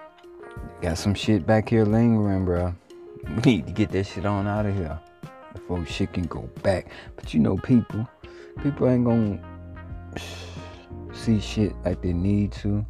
got 0.81 0.97
some 0.97 1.13
shit 1.13 1.45
back 1.45 1.69
here 1.69 1.83
lingering, 1.83 2.45
bro. 2.45 2.73
We 3.27 3.35
need 3.43 3.67
to 3.67 3.71
get 3.71 3.91
that 3.91 4.05
shit 4.05 4.25
on 4.25 4.47
out 4.47 4.65
of 4.65 4.75
here 4.75 4.99
before 5.53 5.85
shit 5.85 6.13
can 6.13 6.25
go 6.25 6.41
back. 6.61 6.87
But 7.15 7.33
you 7.33 7.39
know, 7.39 7.57
people, 7.57 8.07
people 8.61 8.89
ain't 8.89 9.05
gonna 9.05 9.39
see 11.13 11.39
shit 11.39 11.73
like 11.85 12.01
they 12.01 12.13
need 12.13 12.51
to. 12.53 12.85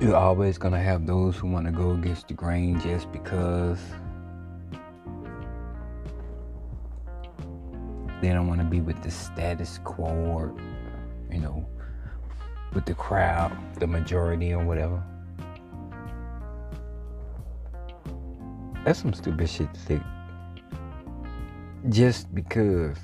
You're 0.00 0.16
always 0.16 0.58
gonna 0.58 0.82
have 0.82 1.06
those 1.06 1.36
who 1.36 1.48
wanna 1.48 1.70
go 1.72 1.92
against 1.92 2.28
the 2.28 2.34
grain 2.34 2.80
just 2.80 3.12
because 3.12 3.78
they 8.20 8.30
don't 8.30 8.48
wanna 8.48 8.64
be 8.64 8.80
with 8.80 9.00
the 9.02 9.10
status 9.10 9.78
quo 9.84 10.06
or, 10.06 10.54
you 11.30 11.38
know, 11.38 11.64
with 12.72 12.86
the 12.86 12.94
crowd, 12.94 13.56
the 13.78 13.86
majority 13.86 14.52
or 14.52 14.64
whatever. 14.64 15.02
That's 18.84 19.00
some 19.00 19.12
stupid 19.14 19.48
shit 19.48 19.72
to 19.72 19.80
think. 19.80 20.02
Just 21.88 22.32
because 22.34 22.96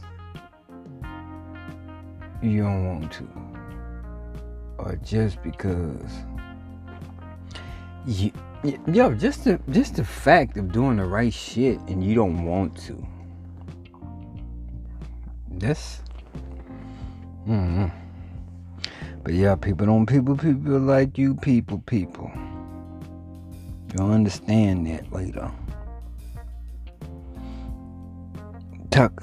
you 2.42 2.62
don't 2.62 2.86
want 2.86 3.12
to, 3.12 3.28
or 4.78 4.96
just 5.04 5.42
because 5.42 6.12
you, 8.06 8.32
yo, 8.92 9.14
just 9.14 9.44
the 9.44 9.60
just 9.70 9.96
the 9.96 10.04
fact 10.04 10.56
of 10.56 10.72
doing 10.72 10.96
the 10.96 11.04
right 11.04 11.32
shit 11.32 11.78
and 11.88 12.02
you 12.02 12.14
don't 12.14 12.44
want 12.44 12.76
to. 12.86 13.06
That's. 15.50 16.00
Mm-hmm. 17.46 17.86
But 19.24 19.34
yeah, 19.34 19.56
people 19.56 19.86
don't 19.86 20.06
people 20.06 20.36
people 20.36 20.78
like 20.78 21.18
you 21.18 21.34
people 21.34 21.80
people. 21.86 22.30
You'll 23.94 24.12
understand 24.12 24.86
that 24.86 25.12
later. 25.12 25.50
Tuck. 28.98 29.22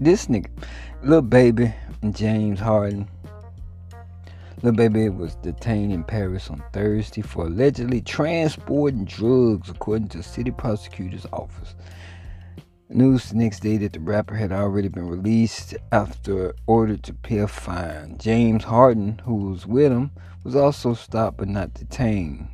This 0.00 0.26
nigga, 0.26 0.46
little 1.02 1.22
Baby 1.22 1.74
James 2.12 2.60
Harden. 2.60 3.08
Little 4.62 4.76
Baby 4.76 5.08
was 5.08 5.34
detained 5.34 5.92
in 5.92 6.04
Paris 6.04 6.48
on 6.48 6.62
Thursday 6.72 7.20
for 7.20 7.46
allegedly 7.46 8.00
transporting 8.00 9.06
drugs, 9.06 9.70
according 9.70 10.06
to 10.10 10.22
city 10.22 10.52
prosecutor's 10.52 11.26
office. 11.32 11.74
News 12.88 13.30
the 13.30 13.38
next 13.38 13.58
day 13.58 13.76
that 13.78 13.94
the 13.94 13.98
rapper 13.98 14.36
had 14.36 14.52
already 14.52 14.86
been 14.86 15.08
released 15.08 15.74
after 15.90 16.54
ordered 16.68 17.02
to 17.02 17.12
pay 17.12 17.38
a 17.38 17.48
fine. 17.48 18.18
James 18.18 18.62
Harden, 18.62 19.20
who 19.24 19.34
was 19.34 19.66
with 19.66 19.90
him, 19.90 20.12
was 20.44 20.54
also 20.54 20.94
stopped 20.94 21.38
but 21.38 21.48
not 21.48 21.74
detained 21.74 22.46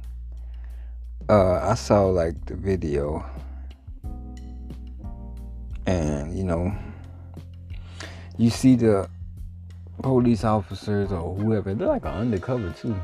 uh, 1.30 1.60
I 1.62 1.74
saw 1.74 2.06
like 2.06 2.44
the 2.46 2.56
video, 2.56 3.24
and 5.90 6.38
you 6.38 6.44
know, 6.44 6.72
you 8.38 8.48
see 8.48 8.76
the 8.76 9.08
police 10.02 10.44
officers 10.44 11.10
or 11.10 11.34
whoever, 11.34 11.74
they're 11.74 11.88
like 11.88 12.04
an 12.04 12.12
undercover 12.12 12.72
too, 12.72 12.96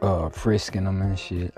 uh, 0.00 0.30
frisking 0.30 0.84
them 0.84 1.02
and 1.02 1.18
shit. 1.18 1.54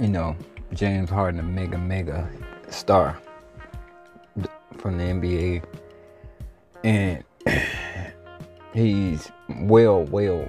You 0.00 0.08
know, 0.08 0.34
James 0.72 1.10
Harden, 1.10 1.40
a 1.40 1.42
mega, 1.42 1.76
mega 1.76 2.26
star 2.70 3.18
from 4.78 4.96
the 4.96 5.04
NBA, 5.04 5.62
and 6.84 7.22
he's 8.72 9.30
well, 9.60 10.04
well 10.04 10.48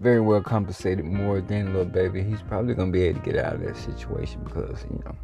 very 0.00 0.20
well 0.20 0.42
compensated 0.42 1.04
more 1.04 1.40
than 1.40 1.72
little 1.72 1.84
Baby. 1.84 2.22
He's 2.22 2.42
probably 2.42 2.74
gonna 2.74 2.90
be 2.90 3.02
able 3.02 3.20
to 3.20 3.32
get 3.32 3.42
out 3.42 3.54
of 3.54 3.62
that 3.62 3.76
situation 3.76 4.42
because 4.44 4.84
you 4.90 5.02
know 5.04 5.14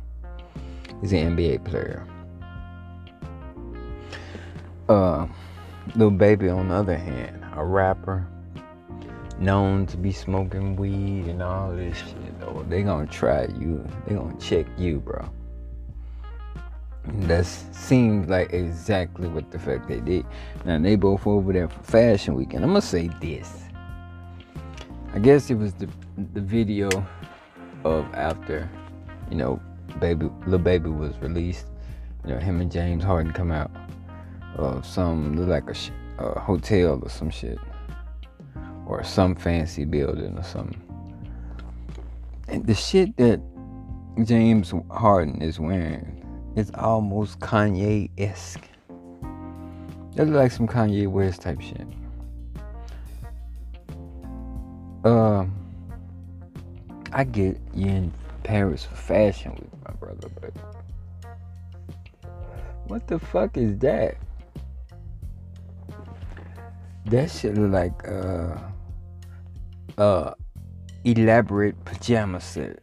he's 1.01 1.13
an 1.13 1.37
NBA 1.37 1.65
player. 1.65 2.07
Uh, 4.89 5.27
Lil 5.95 6.11
Baby, 6.11 6.49
on 6.49 6.69
the 6.69 6.75
other 6.75 6.97
hand, 6.97 7.45
a 7.55 7.65
rapper 7.65 8.27
known 9.39 9.87
to 9.87 9.97
be 9.97 10.13
smoking 10.13 10.77
weed 10.77 11.27
and 11.27 11.43
all 11.43 11.73
this 11.73 11.97
shit. 11.97 12.41
Though 12.41 12.65
they 12.69 12.83
gonna 12.83 13.07
try 13.07 13.47
you. 13.59 13.87
They 14.07 14.15
gonna 14.15 14.39
check 14.39 14.67
you, 14.79 15.01
bro. 15.01 15.29
That 17.27 17.45
seems 17.45 18.29
like 18.29 18.53
exactly 18.53 19.29
what 19.29 19.51
the 19.51 19.59
fuck 19.59 19.89
they 19.89 20.01
did. 20.01 20.25
Now 20.65 20.79
they 20.79 20.95
both 20.95 21.27
over 21.27 21.53
there 21.53 21.69
for 21.69 21.83
Fashion 21.83 22.35
Week, 22.35 22.55
and 22.55 22.65
I'm 22.65 22.71
gonna 22.71 22.81
say 22.81 23.09
this 23.21 23.62
I 25.15 25.19
guess 25.19 25.51
it 25.51 25.57
was 25.57 25.75
the 25.75 25.89
the 26.33 26.41
video 26.41 26.89
of 27.85 28.07
after, 28.15 28.69
you 29.31 29.37
know, 29.37 29.61
baby, 30.01 30.31
little 30.47 30.59
Baby 30.59 30.89
was 30.89 31.17
released. 31.19 31.67
You 32.25 32.35
know, 32.35 32.39
him 32.39 32.61
and 32.61 32.73
James 32.73 33.05
Harden 33.05 33.33
come 33.33 33.51
out 33.53 33.71
of 34.57 34.87
some 34.87 35.37
like 35.49 35.69
a, 35.69 35.75
sh- 35.75 35.91
a 36.19 36.39
hotel 36.41 37.01
or 37.03 37.11
some 37.11 37.29
shit, 37.29 37.59
or 38.87 39.05
some 39.05 39.35
fancy 39.35 39.85
building 39.85 40.39
or 40.39 40.45
something. 40.45 40.81
And 42.49 42.67
the 42.67 42.75
shit 42.75 43.15
that 43.19 43.41
James 44.25 44.73
Harden 44.91 45.43
is 45.43 45.61
wearing 45.61 46.53
is 46.57 46.71
almost 46.75 47.39
Kanye 47.41 48.11
esque. 48.17 48.65
Looks 50.17 50.31
like 50.31 50.53
some 50.53 50.69
Kanye 50.69 51.07
West 51.07 51.43
type 51.43 51.61
shit. 51.61 51.87
Um, 55.05 55.53
I 57.13 57.25
get 57.25 57.61
you 57.75 57.87
in 57.89 58.13
Paris 58.45 58.85
for 58.85 58.95
fashion 58.95 59.53
week, 59.53 59.71
my 59.85 59.95
brother, 59.95 60.29
but 60.41 60.53
what 62.87 63.07
the 63.09 63.19
fuck 63.19 63.57
is 63.57 63.79
that? 63.79 64.17
That 67.07 67.31
shit 67.31 67.59
look 67.59 67.73
like 67.73 68.09
uh 68.09 68.57
uh 69.99 70.35
elaborate 71.05 71.85
pajama 71.85 72.41
set. 72.41 72.79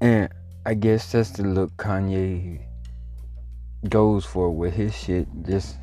And 0.00 0.28
I 0.66 0.74
guess 0.74 1.12
that's 1.12 1.30
the 1.30 1.44
look 1.44 1.76
Kanye 1.76 2.60
goes 3.88 4.24
for 4.24 4.50
with 4.50 4.74
his 4.74 4.96
shit. 4.96 5.28
Just 5.42 5.76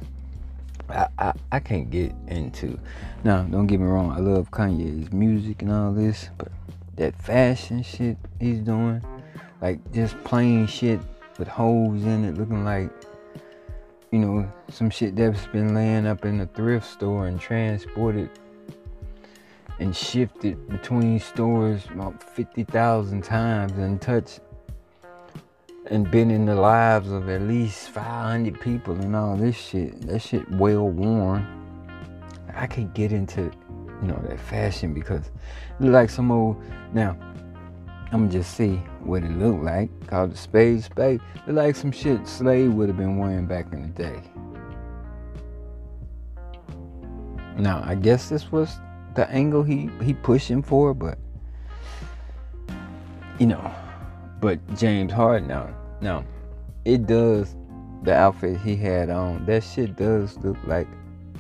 I, 0.90 1.08
I, 1.18 1.34
I 1.52 1.60
can't 1.60 1.90
get 1.90 2.14
into. 2.28 2.80
Now, 3.24 3.44
don't 3.44 3.68
get 3.68 3.80
me 3.80 3.88
wrong. 3.88 4.12
I 4.12 4.20
love 4.20 4.52
Kanye's 4.52 5.12
music 5.12 5.62
and 5.62 5.72
all 5.72 5.92
this, 5.92 6.30
but 6.38 6.52
that 6.96 7.20
fashion 7.22 7.84
shit 7.84 8.18
he's 8.40 8.60
doing, 8.60 9.04
like 9.62 9.80
just 9.92 10.22
plain 10.24 10.68
shit 10.68 11.00
with 11.38 11.48
holes 11.48 12.04
in 12.04 12.26
it, 12.26 12.38
looking 12.38 12.64
like, 12.64 12.90
you 14.12 14.20
know, 14.20 14.52
some 14.70 14.90
shit 14.90 15.16
that's 15.16 15.48
been 15.48 15.74
laying 15.74 16.08
up 16.08 16.26
in 16.26 16.40
a 16.42 16.46
thrift 16.48 16.90
store 16.90 17.28
and 17.28 17.40
transported 17.40 18.30
and 19.80 19.96
shifted 19.96 20.70
between 20.70 21.20
stores 21.20 21.86
about 21.94 22.24
50,000 22.24 23.24
times 23.24 23.74
and 23.74 24.02
touched 24.02 24.40
and 25.88 26.10
been 26.10 26.32
in 26.32 26.46
the 26.46 26.56
lives 26.56 27.12
of 27.12 27.30
at 27.30 27.42
least 27.42 27.90
500 27.90 28.60
people 28.60 28.96
and 28.96 29.16
all 29.16 29.36
this 29.36 29.56
shit. 29.56 30.02
That 30.08 30.20
shit 30.20 30.50
well 30.52 30.90
worn. 30.90 31.48
I 32.54 32.68
can't 32.68 32.94
get 32.94 33.12
into, 33.12 33.52
you 34.02 34.08
know, 34.08 34.20
that 34.28 34.40
fashion 34.40 34.94
because 34.94 35.32
it 35.80 35.86
like 35.86 36.10
some 36.10 36.32
old. 36.32 36.62
Now, 36.94 37.18
I'm 38.12 38.30
just 38.30 38.56
see 38.56 38.76
what 39.02 39.24
it 39.24 39.32
looked 39.32 39.64
like. 39.64 39.90
Called 40.08 40.32
the 40.32 40.38
spade 40.38 40.84
spade. 40.84 41.22
It 41.48 41.54
like 41.54 41.76
some 41.76 41.92
shit 41.92 42.28
Slade 42.28 42.70
would 42.70 42.88
have 42.88 42.98
been 42.98 43.18
wearing 43.18 43.46
back 43.46 43.72
in 43.74 43.82
the 43.82 43.88
day. 43.90 44.22
Now, 47.58 47.84
I 47.86 47.96
guess 47.96 48.30
this 48.30 48.52
was 48.52 48.80
the 49.16 49.30
angle 49.30 49.64
he 49.64 49.90
he 50.02 50.14
pushing 50.14 50.62
for, 50.62 50.94
but 50.94 51.18
you 53.40 53.48
know 53.48 53.74
but 54.42 54.60
James 54.76 55.12
Harden 55.12 55.48
now, 55.48 55.76
now, 56.02 56.24
it 56.84 57.08
does 57.08 57.56
the 58.04 58.14
outfit 58.14 58.60
he 58.62 58.76
had 58.76 59.10
on. 59.10 59.46
That 59.46 59.64
shit 59.64 59.96
does 59.96 60.38
look 60.40 60.58
like 60.66 60.88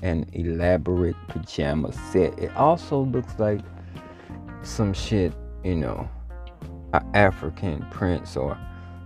an 0.02 0.26
elaborate 0.34 1.16
pajama 1.28 1.92
set. 2.12 2.38
It 2.40 2.56
also 2.56 3.02
looks 3.02 3.38
like 3.40 3.62
some 4.64 4.94
shit, 4.94 5.34
you 5.64 5.76
know, 5.76 6.10
an 6.94 7.06
African 7.14 7.86
prince 7.92 8.36
or 8.36 8.58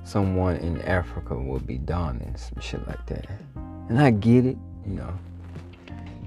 someone 0.03 0.55
in 0.57 0.81
Africa 0.81 1.35
will 1.35 1.59
be 1.59 1.77
donning 1.77 2.35
some 2.35 2.59
shit 2.61 2.85
like 2.87 3.05
that. 3.07 3.27
And 3.89 3.99
I 3.99 4.11
get 4.11 4.45
it, 4.45 4.57
you 4.85 4.93
know. 4.93 5.13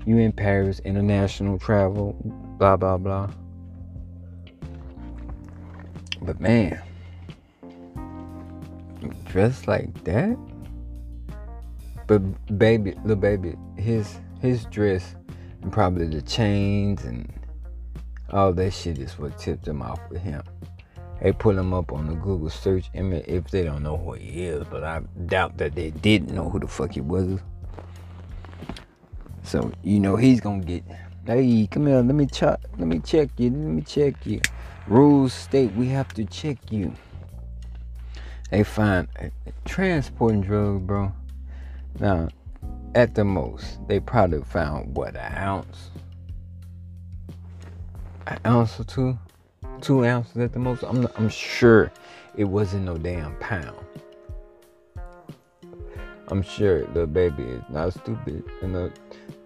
You 0.05 0.19
in 0.19 0.33
Paris, 0.33 0.81
international 0.81 1.59
travel, 1.59 2.17
blah 2.59 2.77
blah 2.77 2.99
blah. 2.99 3.31
But 6.21 6.41
man, 6.41 6.81
dressed 9.25 9.69
like 9.69 10.05
that. 10.05 10.37
But 12.07 12.59
baby, 12.59 12.95
little 13.03 13.17
baby, 13.17 13.55
his 13.77 14.19
his 14.41 14.65
dress 14.67 15.15
and 15.63 15.73
probably 15.73 16.09
the 16.09 16.23
chains 16.23 17.05
and 17.05 17.33
all 18.31 18.53
that 18.53 18.73
shit 18.73 18.99
is 18.99 19.19
what 19.19 19.39
tipped 19.39 19.67
him 19.67 19.83
off 19.83 20.01
with 20.11 20.21
him. 20.21 20.43
They 21.23 21.33
put 21.33 21.57
him 21.57 21.73
up 21.73 21.93
on 21.93 22.09
the 22.09 22.15
Google 22.15 22.51
search 22.51 22.91
image 22.95 23.25
if 23.29 23.49
they 23.51 23.63
don't 23.63 23.85
know 23.85 23.97
who 23.97 24.15
he 24.15 24.47
is, 24.47 24.65
but 24.69 24.83
I 24.83 25.03
doubt 25.27 25.57
that 25.59 25.77
they 25.77 25.91
didn't 25.91 26.35
know 26.35 26.51
who 26.51 26.59
the 26.59 26.67
fuck 26.67 26.93
he 26.93 27.01
was. 27.01 27.39
So 29.45 29.71
you 29.85 30.01
know 30.01 30.17
he's 30.17 30.41
gonna 30.41 30.65
get. 30.65 30.83
Hey, 31.25 31.69
come 31.71 31.87
here. 31.87 31.97
Let 31.97 32.15
me 32.17 32.27
check. 32.27 32.59
Let 32.77 32.89
me 32.89 32.99
check 32.99 33.29
you. 33.39 33.51
Let 33.51 33.59
me 33.59 33.83
check 33.83 34.27
you. 34.27 34.41
Rules 34.89 35.33
state 35.33 35.73
we 35.75 35.89
have 35.89 36.13
to 36.15 36.25
check 36.25 36.59
you. 36.73 36.93
They 38.53 38.65
find 38.65 39.09
transporting 39.65 40.43
drugs, 40.43 40.83
bro. 40.83 41.11
Now, 41.99 42.29
at 42.95 43.15
the 43.15 43.25
most, 43.25 43.79
they 43.89 43.99
probably 43.99 44.43
found 44.43 44.95
what 44.95 45.17
an 45.17 45.33
ounce, 45.39 45.89
an 48.27 48.39
ounce 48.45 48.79
or 48.79 48.85
two, 48.85 49.19
two 49.81 50.05
ounces 50.05 50.37
at 50.37 50.53
the 50.53 50.59
most. 50.59 50.83
I'm 50.83 51.01
not, 51.01 51.13
I'm 51.17 51.31
sure 51.31 51.91
it 52.37 52.45
wasn't 52.45 52.85
no 52.85 52.99
damn 52.99 53.35
pound. 53.37 53.75
I'm 56.29 56.43
sure 56.43 56.85
the 56.89 57.07
baby 57.07 57.45
is 57.45 57.63
not 57.71 57.95
stupid 57.95 58.45
enough 58.61 58.93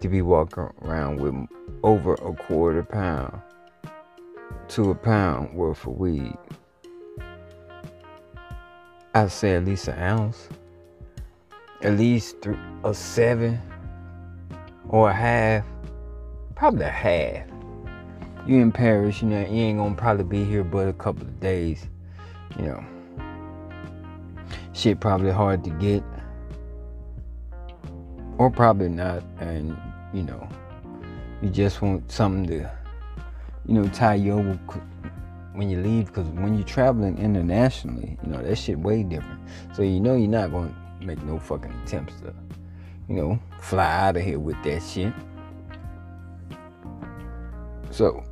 to 0.01 0.09
be 0.09 0.21
walking 0.21 0.69
around 0.81 1.21
with 1.21 1.47
over 1.81 2.15
a 2.15 2.33
quarter 2.33 2.83
pound 2.83 3.39
to 4.67 4.91
a 4.91 4.95
pound 4.95 5.53
worth 5.53 5.87
of 5.87 5.97
weed. 5.97 6.37
I'd 9.17 9.31
say 9.31 9.55
at 9.55 9.65
least 9.65 9.87
an 9.87 9.97
ounce, 9.97 10.47
at 11.81 11.97
least 11.97 12.39
three, 12.39 12.55
a 12.83 12.93
seven 12.93 13.59
or 14.89 15.09
a 15.09 15.13
half, 15.13 15.65
probably 16.53 16.85
a 16.85 16.89
half. 16.89 17.47
You 18.45 18.57
in 18.57 18.71
Paris, 18.71 19.23
you 19.23 19.29
know, 19.29 19.39
you 19.39 19.63
ain't 19.63 19.79
gonna 19.79 19.95
probably 19.95 20.23
be 20.23 20.43
here 20.43 20.63
but 20.63 20.87
a 20.87 20.93
couple 20.93 21.23
of 21.23 21.39
days, 21.39 21.87
you 22.59 22.65
know. 22.65 22.85
Shit 24.73 24.99
probably 24.99 25.31
hard 25.31 25.63
to 25.63 25.71
get, 25.71 26.03
or 28.37 28.51
probably 28.51 28.89
not, 28.89 29.23
and 29.39 29.75
you 30.13 30.21
know, 30.21 30.47
you 31.41 31.49
just 31.49 31.81
want 31.81 32.11
something 32.11 32.45
to, 32.49 32.69
you 33.65 33.73
know, 33.73 33.87
tie 33.87 34.13
you 34.13 34.33
over 34.33 34.59
when 35.57 35.69
you 35.69 35.81
leave. 35.81 36.07
Because 36.07 36.27
when 36.27 36.53
you're 36.53 36.65
traveling 36.65 37.17
internationally, 37.17 38.17
you 38.23 38.31
know 38.31 38.41
that 38.41 38.57
shit 38.57 38.77
way 38.79 39.03
different. 39.03 39.41
So 39.73 39.81
you 39.81 39.99
know 39.99 40.15
you're 40.15 40.29
not 40.29 40.51
gonna 40.51 40.73
make 41.01 41.21
no 41.23 41.39
fucking 41.39 41.73
attempts 41.83 42.19
to, 42.21 42.33
you 43.09 43.15
know, 43.15 43.39
fly 43.59 44.07
out 44.07 44.17
of 44.17 44.23
here 44.23 44.39
with 44.39 44.61
that 44.63 44.81
shit. 44.83 45.13
So 47.91 48.23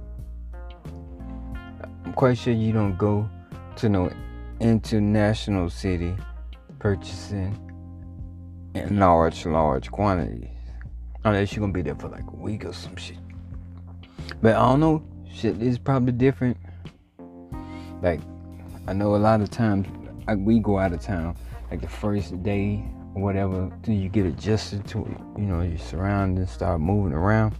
I'm 2.05 2.13
quite 2.13 2.37
sure 2.37 2.53
you 2.53 2.71
don't 2.71 2.97
go 2.97 3.27
to 3.77 3.89
no 3.89 4.11
international 4.59 5.69
city 5.69 6.15
purchasing 6.79 7.59
in 8.75 8.99
large, 8.99 9.45
large 9.45 9.89
quantities. 9.89 10.49
Unless 11.23 11.53
you're 11.53 11.61
gonna 11.61 11.73
be 11.73 11.81
there 11.81 11.95
for 11.95 12.09
like 12.09 12.27
a 12.27 12.35
week 12.35 12.65
or 12.65 12.73
some 12.73 12.95
shit. 12.95 13.17
But 14.41 14.55
I 14.55 14.59
don't 14.59 14.79
know. 14.79 15.03
Shit 15.33 15.61
is 15.61 15.79
probably 15.79 16.11
different. 16.11 16.57
Like, 18.01 18.21
I 18.87 18.93
know 18.93 19.15
a 19.15 19.17
lot 19.17 19.41
of 19.41 19.49
times 19.49 19.87
like, 20.27 20.37
we 20.39 20.59
go 20.59 20.79
out 20.79 20.93
of 20.93 21.01
town, 21.01 21.35
like 21.71 21.81
the 21.81 21.87
first 21.87 22.41
day 22.43 22.83
or 23.13 23.21
whatever, 23.21 23.71
till 23.83 23.93
you 23.93 24.09
get 24.09 24.25
adjusted 24.25 24.87
to. 24.89 24.99
You 25.37 25.43
know, 25.43 25.61
your 25.61 25.77
surroundings 25.77 26.51
start 26.51 26.81
moving 26.81 27.13
around. 27.13 27.55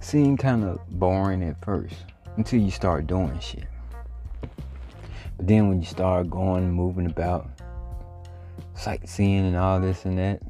Seem 0.00 0.36
kind 0.36 0.64
of 0.64 0.80
boring 0.90 1.42
at 1.42 1.62
first 1.64 1.94
until 2.36 2.60
you 2.60 2.70
start 2.70 3.06
doing 3.06 3.38
shit. 3.40 3.66
But 5.36 5.46
then 5.46 5.68
when 5.68 5.80
you 5.80 5.86
start 5.86 6.30
going, 6.30 6.70
moving 6.70 7.06
about, 7.06 7.48
sightseeing 8.74 9.46
and 9.46 9.56
all 9.56 9.80
this 9.80 10.04
and 10.04 10.18
that, 10.18 10.40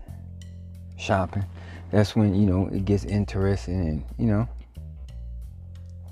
shopping, 0.99 1.45
that's 1.91 2.15
when 2.15 2.35
you 2.35 2.47
know 2.47 2.69
it 2.69 2.85
gets 2.85 3.05
interesting 3.05 3.81
and 3.81 4.05
you 4.19 4.27
know 4.27 4.49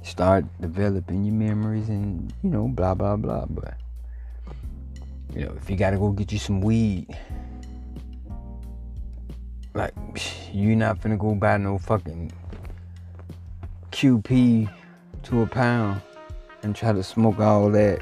start 0.06 0.44
developing 0.60 1.24
your 1.24 1.34
memories 1.34 1.88
and 1.88 2.32
you 2.42 2.50
know 2.50 2.68
blah 2.68 2.94
blah 2.94 3.16
blah 3.16 3.44
but 3.46 3.74
you 5.34 5.44
know 5.44 5.52
if 5.60 5.68
you 5.68 5.76
gotta 5.76 5.96
go 5.98 6.10
get 6.10 6.32
you 6.32 6.38
some 6.38 6.60
weed 6.60 7.06
like 9.74 9.92
you're 10.52 10.76
not 10.76 11.00
gonna 11.02 11.16
go 11.16 11.34
buy 11.34 11.56
no 11.56 11.78
fucking 11.78 12.30
qp 13.90 14.72
to 15.22 15.42
a 15.42 15.46
pound 15.46 16.00
and 16.62 16.74
try 16.76 16.92
to 16.92 17.02
smoke 17.02 17.40
all 17.40 17.70
that 17.70 18.00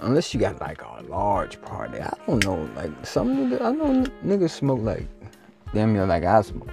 unless 0.00 0.34
you 0.34 0.40
got 0.40 0.60
like 0.60 0.82
a 0.82 1.02
large 1.08 1.60
party 1.62 1.98
i 2.00 2.12
don't 2.26 2.44
know 2.44 2.68
like 2.76 2.90
some 3.06 3.28
niggas 3.28 3.60
i 3.62 3.70
know 3.72 4.04
niggas 4.24 4.50
smoke 4.50 4.80
like 4.82 5.08
damn 5.76 5.92
near 5.92 6.06
like 6.06 6.24
I 6.24 6.40
smoke. 6.42 6.70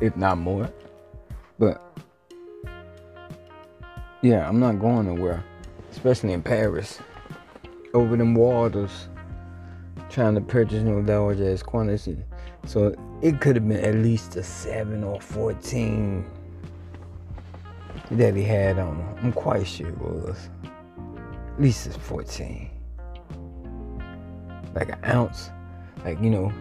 If 0.00 0.16
not 0.16 0.38
more. 0.38 0.70
But 1.60 1.78
yeah, 4.22 4.48
I'm 4.48 4.58
not 4.58 4.80
going 4.80 5.14
nowhere. 5.14 5.44
Especially 5.92 6.32
in 6.32 6.42
Paris. 6.42 6.98
Over 7.92 8.16
them 8.16 8.34
waters. 8.34 9.08
Trying 10.08 10.34
to 10.36 10.40
purchase 10.40 10.82
no 10.82 11.00
large 11.00 11.40
ass 11.40 11.62
quantity. 11.62 12.16
So 12.66 12.94
it 13.20 13.40
could 13.40 13.56
have 13.56 13.68
been 13.68 13.84
at 13.84 13.94
least 13.96 14.36
a 14.36 14.42
seven 14.42 15.04
or 15.04 15.20
fourteen 15.20 16.24
that 18.10 18.34
he 18.34 18.42
had 18.42 18.78
on. 18.78 19.18
I'm 19.22 19.32
quite 19.32 19.66
sure 19.66 19.88
it 19.88 19.98
was. 19.98 20.48
At 20.64 21.60
least 21.60 21.86
it's 21.86 21.96
14. 21.96 22.70
Like 24.74 24.88
an 24.88 25.04
ounce 25.04 25.50
like 26.04 26.20
you 26.22 26.30
know 26.30 26.52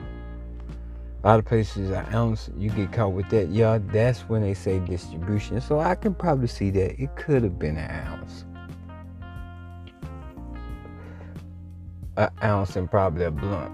a 1.24 1.28
lot 1.28 1.40
of 1.40 1.46
places 1.46 1.92
an 1.92 2.06
ounce 2.14 2.50
you 2.58 2.70
get 2.70 2.94
caught 2.94 3.12
with 3.12 3.28
that 3.30 3.50
yeah 3.50 3.78
that's 3.92 4.22
when 4.22 4.42
they 4.42 4.54
say 4.54 4.80
distribution. 4.80 5.60
So 5.60 5.80
i 5.80 5.96
can 5.96 6.14
probably 6.14 6.48
see 6.48 6.70
that 6.72 7.02
it 7.02 7.16
could 7.16 7.44
have 7.44 7.60
been 7.60 7.78
an 7.78 7.92
ounce. 7.92 8.46
An 12.18 12.30
ounce 12.44 12.76
and 12.76 12.90
probably 12.90 13.26
a 13.26 13.32
blunt. 13.32 13.72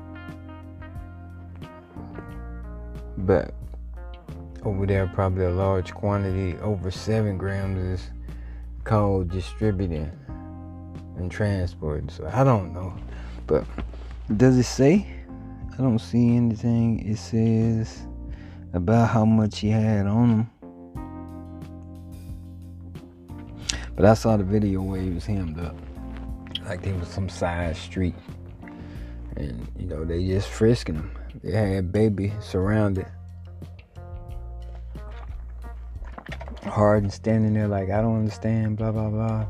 But 3.18 3.54
over 4.64 4.86
there 4.86 5.08
probably 5.08 5.46
a 5.46 5.52
large 5.52 5.94
quantity 5.94 6.58
over 6.60 6.90
seven 6.90 7.38
grams 7.38 8.02
is 8.02 8.10
called 8.84 9.30
distributing 9.30 10.12
and 11.18 11.32
transporting. 11.32 12.10
So 12.10 12.28
i 12.34 12.44
don't 12.44 12.74
know. 12.74 12.96
But 13.46 13.66
does 14.36 14.58
it 14.58 14.64
say 14.64 15.15
I 15.78 15.82
don't 15.82 16.00
see 16.00 16.38
anything 16.38 17.06
it 17.06 17.18
says 17.18 18.08
about 18.72 19.10
how 19.10 19.26
much 19.26 19.60
he 19.60 19.72
had 19.72 20.08
on 20.08 20.30
him. 20.30 20.50
But 23.98 24.06
I 24.06 24.14
saw 24.14 24.38
the 24.38 24.46
video 24.46 24.82
where 24.82 25.02
he 25.02 25.10
was 25.10 25.26
hemmed 25.26 25.60
up. 25.60 25.76
Like 26.64 26.82
there 26.82 26.96
was 26.96 27.10
some 27.10 27.28
side 27.28 27.76
street. 27.76 28.16
And, 29.36 29.68
you 29.78 29.88
know, 29.88 30.06
they 30.06 30.26
just 30.26 30.48
frisking 30.48 30.96
him. 30.96 31.12
They 31.44 31.52
had 31.52 31.92
baby 31.92 32.32
surrounded. 32.40 33.08
Harden 36.64 37.10
standing 37.10 37.54
there 37.54 37.68
like, 37.68 37.90
I 37.90 38.00
don't 38.00 38.20
understand, 38.20 38.78
blah, 38.78 38.94
blah, 38.94 39.10
blah. 39.10 39.46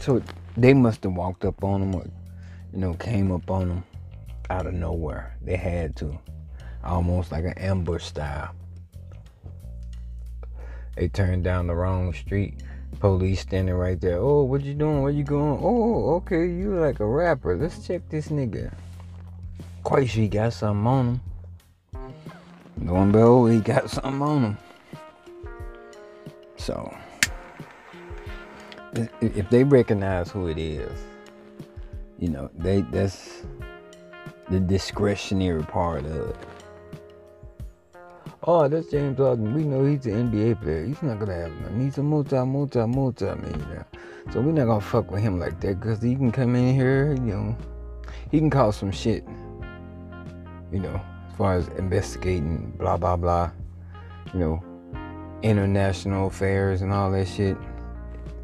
So 0.00 0.20
they 0.56 0.74
must 0.74 1.04
have 1.04 1.12
walked 1.12 1.44
up 1.44 1.62
on 1.62 1.82
him 1.82 1.94
or, 1.94 2.06
you 2.72 2.80
know, 2.80 2.94
came 2.94 3.30
up 3.30 3.48
on 3.52 3.70
him 3.70 3.84
out 4.50 4.66
of 4.66 4.74
nowhere. 4.74 5.36
They 5.42 5.56
had 5.56 5.96
to. 5.96 6.18
Almost 6.84 7.32
like 7.32 7.44
an 7.44 7.58
ambush 7.58 8.04
style. 8.04 8.54
They 10.96 11.08
turned 11.08 11.44
down 11.44 11.66
the 11.66 11.74
wrong 11.74 12.12
street. 12.14 12.62
Police 13.00 13.40
standing 13.40 13.74
right 13.74 14.00
there. 14.00 14.18
Oh, 14.18 14.44
what 14.44 14.62
you 14.62 14.72
doing? 14.72 15.02
Where 15.02 15.12
you 15.12 15.24
going? 15.24 15.60
Oh, 15.62 16.14
okay, 16.16 16.46
you 16.46 16.74
like 16.76 17.00
a 17.00 17.06
rapper. 17.06 17.56
Let's 17.56 17.86
check 17.86 18.08
this 18.08 18.28
nigga. 18.28 18.72
He 20.00 20.28
got 20.28 20.52
something 20.52 20.86
on 20.86 21.06
him. 21.06 21.20
Going 22.86 23.12
below, 23.12 23.44
oh, 23.44 23.46
he 23.46 23.60
got 23.60 23.88
something 23.88 24.22
on 24.22 24.42
him. 24.42 24.58
So, 26.56 26.96
if 29.20 29.48
they 29.50 29.64
recognize 29.64 30.30
who 30.30 30.48
it 30.48 30.58
is, 30.58 30.90
you 32.18 32.28
know, 32.28 32.50
they 32.56 32.80
that's 32.80 33.42
the 34.50 34.60
discretionary 34.60 35.62
part 35.62 36.04
of 36.04 36.30
it. 36.30 36.36
Oh, 38.48 38.68
that's 38.68 38.88
James 38.90 39.18
Harden. 39.18 39.54
We 39.54 39.64
know 39.64 39.84
he's 39.84 40.06
an 40.06 40.30
NBA 40.30 40.62
player. 40.62 40.84
He's 40.84 41.02
not 41.02 41.18
gonna 41.18 41.34
have 41.34 41.52
none. 41.62 41.80
He's 41.80 41.98
a 41.98 42.02
multi, 42.02 42.36
multi, 42.36 42.78
multi 42.86 43.24
millionaire. 43.24 43.86
So 44.32 44.40
we're 44.40 44.52
not 44.52 44.66
gonna 44.66 44.80
fuck 44.80 45.10
with 45.10 45.20
him 45.20 45.40
like 45.40 45.58
that 45.60 45.80
because 45.80 46.00
he 46.00 46.14
can 46.14 46.30
come 46.30 46.54
in 46.54 46.72
here, 46.74 47.14
you 47.14 47.32
know, 47.32 47.56
he 48.30 48.38
can 48.38 48.50
cause 48.50 48.76
some 48.76 48.92
shit. 48.92 49.24
You 50.70 50.80
know, 50.80 51.00
as 51.28 51.36
far 51.36 51.54
as 51.54 51.66
investigating, 51.78 52.72
blah 52.78 52.96
blah 52.96 53.16
blah. 53.16 53.50
You 54.32 54.40
know, 54.40 54.64
international 55.42 56.28
affairs 56.28 56.82
and 56.82 56.92
all 56.92 57.10
that 57.12 57.26
shit. 57.26 57.56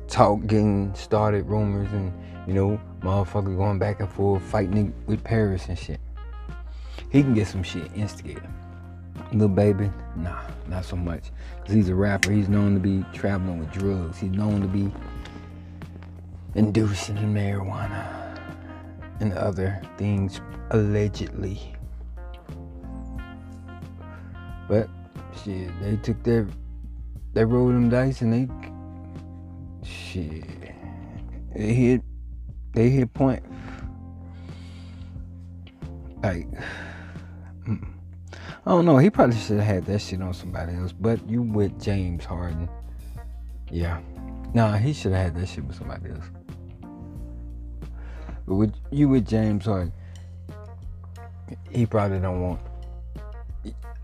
Talk 0.08 0.46
getting 0.46 0.92
started, 0.94 1.46
rumors 1.46 1.92
and 1.92 2.12
you 2.48 2.54
know, 2.54 2.80
motherfucker 3.02 3.56
going 3.56 3.78
back 3.78 4.00
and 4.00 4.08
forth 4.08 4.42
fighting 4.42 4.94
with 5.06 5.22
Paris 5.22 5.68
and 5.68 5.78
shit. 5.78 6.00
He 7.10 7.22
can 7.22 7.34
get 7.34 7.46
some 7.46 7.62
shit 7.62 7.90
instigated. 7.94 8.48
Little 9.32 9.48
Baby, 9.48 9.90
nah, 10.16 10.40
not 10.68 10.84
so 10.84 10.96
much. 10.96 11.30
Cause 11.64 11.74
he's 11.74 11.88
a 11.88 11.94
rapper. 11.94 12.30
He's 12.30 12.48
known 12.48 12.74
to 12.74 12.80
be 12.80 13.04
traveling 13.12 13.58
with 13.58 13.72
drugs. 13.72 14.18
He's 14.18 14.30
known 14.30 14.60
to 14.60 14.68
be 14.68 14.90
inducing 16.54 17.16
marijuana 17.16 18.38
and 19.20 19.32
other 19.34 19.80
things 19.96 20.40
allegedly. 20.70 21.74
But 24.68 24.88
shit, 25.44 25.70
they 25.80 25.96
took 25.96 26.22
their 26.22 26.46
they 27.34 27.44
rolled 27.44 27.74
them 27.74 27.88
dice 27.88 28.20
and 28.20 28.32
they 28.32 29.86
shit. 29.86 30.44
They 31.54 31.74
hit 31.74 32.02
they 32.72 32.90
hit 32.90 33.12
point. 33.12 33.42
Like 36.22 36.46
mm. 37.66 37.88
I 38.64 38.70
don't 38.70 38.84
know, 38.84 38.98
he 38.98 39.10
probably 39.10 39.36
should 39.36 39.58
have 39.58 39.66
had 39.66 39.86
that 39.86 40.00
shit 40.00 40.22
on 40.22 40.34
somebody 40.34 40.74
else. 40.74 40.92
But 40.92 41.28
you 41.28 41.42
with 41.42 41.82
James 41.82 42.24
Harden. 42.24 42.68
Yeah. 43.70 44.00
Nah, 44.54 44.76
he 44.76 44.92
should 44.92 45.12
have 45.12 45.32
had 45.32 45.36
that 45.36 45.48
shit 45.48 45.64
with 45.64 45.76
somebody 45.76 46.10
else. 46.10 46.26
But 48.46 48.54
with 48.54 48.74
you 48.90 49.08
with 49.08 49.26
James 49.26 49.64
Harden, 49.64 49.92
he 51.70 51.86
probably 51.86 52.20
don't 52.20 52.40
want 52.40 52.60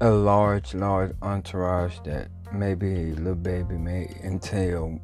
a 0.01 0.11
large, 0.11 0.75
large 0.75 1.13
entourage 1.23 1.99
that 2.05 2.29
maybe 2.53 3.13
little 3.13 3.35
baby 3.35 3.77
may 3.77 4.09
entail 4.23 5.01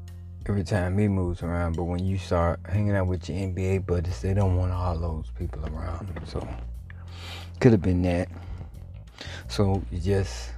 every 0.47 0.65
time 0.65 0.99
he 0.99 1.09
moves 1.09 1.43
around. 1.43 1.77
But 1.77 1.85
when 1.85 2.05
you 2.05 2.19
start 2.19 2.61
hanging 2.69 2.95
out 2.95 3.07
with 3.07 3.29
your 3.29 3.39
NBA 3.39 3.87
buddies, 3.87 4.21
they 4.21 4.35
don't 4.35 4.57
want 4.57 4.73
all 4.73 4.99
those 4.99 5.31
people 5.39 5.65
around. 5.67 6.21
So 6.27 6.47
could 7.61 7.73
have 7.73 7.83
been 7.83 8.03
that. 8.03 8.29
So 9.49 9.83
it 9.93 10.01
just 10.01 10.51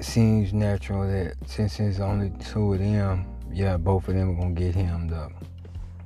seems 0.00 0.52
natural 0.52 1.06
that 1.06 1.34
since 1.46 1.80
it's 1.80 2.00
only 2.00 2.30
two 2.40 2.74
of 2.74 2.78
them, 2.78 3.26
yeah, 3.52 3.76
both 3.76 4.08
of 4.08 4.14
them 4.14 4.30
are 4.30 4.34
gonna 4.42 4.54
get 4.54 4.74
hemmed 4.74 5.12
up. 5.12 5.32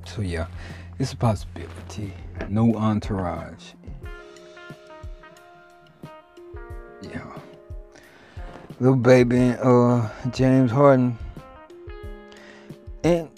So 0.05 0.21
yeah, 0.21 0.47
it's 0.99 1.13
a 1.13 1.17
possibility. 1.17 2.13
No 2.49 2.75
entourage. 2.75 3.73
Yeah. 7.01 7.39
Little 8.79 8.95
baby 8.95 9.55
uh 9.61 10.09
James 10.31 10.71
Harden. 10.71 11.17
And 13.03 13.29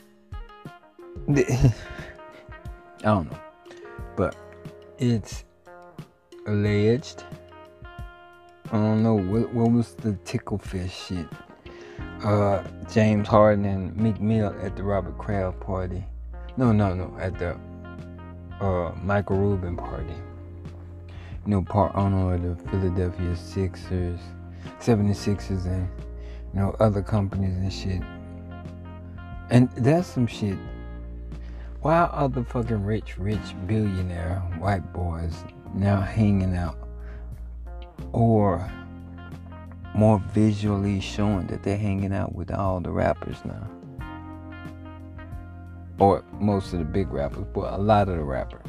the, 1.28 1.46
I 3.00 3.04
don't 3.04 3.32
know. 3.32 3.40
But 4.16 4.36
it's 5.00 5.44
alleged. 6.48 7.24
I 8.72 8.78
don't 8.78 9.04
know 9.04 9.16
what, 9.16 9.54
what 9.54 9.72
was 9.72 9.94
the 9.96 10.14
ticklefish 10.26 11.08
shit. 11.08 11.28
Uh, 12.24 12.64
James 12.92 13.28
Harden 13.28 13.66
and 13.66 13.96
Meek 13.96 14.20
Mill 14.20 14.56
at 14.62 14.76
the 14.76 14.84
Robert 14.84 15.18
Kraft 15.18 15.60
party. 15.60 16.04
No, 16.58 16.72
no, 16.72 16.94
no, 16.94 17.16
at 17.20 17.38
the 17.38 17.58
uh, 18.62 18.92
Michael 19.04 19.38
Rubin 19.38 19.76
party. 19.76 20.14
You 21.46 21.52
know, 21.52 21.62
part 21.62 21.96
owner 21.96 22.34
of 22.34 22.42
the 22.42 22.70
Philadelphia 22.70 23.36
Sixers, 23.36 24.20
76ers, 24.80 25.66
and 25.66 25.88
you 26.54 26.60
know 26.60 26.76
other 26.80 27.02
companies 27.02 27.56
and 27.56 27.72
shit. 27.72 28.02
And 29.50 29.70
that's 29.72 30.08
some 30.08 30.28
shit. 30.28 30.58
Why 31.82 32.06
are 32.06 32.30
the 32.30 32.44
fucking 32.44 32.84
rich, 32.84 33.18
rich 33.18 33.56
billionaire 33.68 34.40
white 34.60 34.92
boys 34.92 35.44
now 35.74 36.02
hanging 36.02 36.56
out 36.56 36.78
or 38.12 38.68
more 39.94 40.20
visually 40.34 41.00
showing 41.00 41.48
that 41.48 41.64
they're 41.64 41.78
hanging 41.78 42.14
out 42.14 42.36
with 42.36 42.52
all 42.52 42.80
the 42.80 42.92
rappers 42.92 43.38
now. 43.46 43.70
Or 46.00 46.24
most 46.40 46.74
of 46.74 46.80
the 46.80 46.86
big 46.86 47.12
rappers, 47.12 47.46
but 47.54 47.74
a 47.74 47.78
lot 47.78 48.10
of 48.10 48.18
the 48.18 48.24
rappers. 48.24 48.68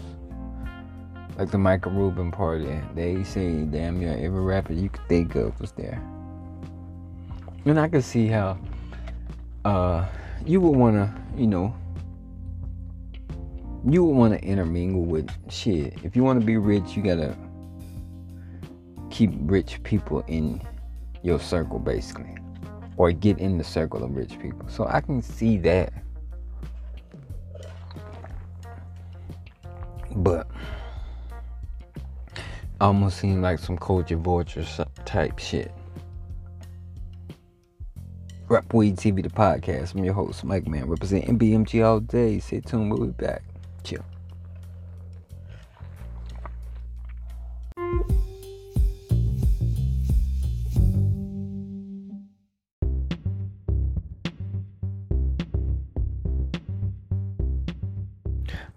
Like 1.37 1.51
the 1.51 1.59
Michael 1.59 1.93
Rubin 1.93 2.31
party, 2.31 2.81
they 2.95 3.25
say 3.25 3.63
damn 3.65 3.99
near 3.99 4.13
every 4.13 4.41
rapper 4.41 4.73
you 4.73 4.89
could 4.89 5.07
think 5.09 5.35
of 5.35 5.61
was 5.61 5.73
there. 5.73 6.01
And 7.65 7.81
I 7.81 7.89
can 7.89 8.03
see 8.03 8.29
how 8.29 8.57
uh, 9.65 10.07
you 10.47 10.61
would 10.61 10.77
wanna, 10.77 11.13
you 11.37 11.47
know, 11.47 11.75
you 13.85 14.05
would 14.05 14.17
want 14.17 14.33
to 14.33 14.45
intermingle 14.45 15.05
with 15.05 15.29
shit. 15.51 15.99
If 16.05 16.17
you 16.17 16.23
want 16.23 16.41
to 16.41 16.47
be 16.47 16.57
rich, 16.57 16.97
you 16.97 17.03
gotta 17.03 17.37
keep 19.11 19.31
rich 19.43 19.83
people 19.83 20.25
in 20.29 20.61
your 21.23 21.41
circle, 21.41 21.79
basically, 21.79 22.37
or 22.97 23.11
get 23.13 23.39
in 23.39 23.59
the 23.59 23.65
circle 23.65 24.05
of 24.05 24.15
rich 24.17 24.39
people. 24.39 24.69
So 24.69 24.87
I 24.87 25.01
can 25.01 25.21
see 25.21 25.57
that, 25.59 25.93
but 30.17 30.49
almost 32.81 33.19
seems 33.19 33.43
like 33.43 33.59
some 33.59 33.79
culture 33.79 34.17
vulture 34.17 34.65
type 35.05 35.39
shit. 35.39 35.73
Rap 38.49 38.73
Weed 38.73 38.97
TV, 38.97 39.25
the 39.25 39.29
podcast. 39.29 39.95
I'm 39.95 40.05
your 40.05 40.15
host, 40.15 40.45
Mike 40.45 40.69
Man, 40.69 40.87
representing 40.87 41.37
BMG 41.37 41.85
all 41.85 41.99
day. 41.99 42.39
Stay 42.39 42.61
tuned, 42.61 42.93
we'll 42.93 43.07
be 43.07 43.25
back. 43.25 43.43
Chill. 43.83 44.05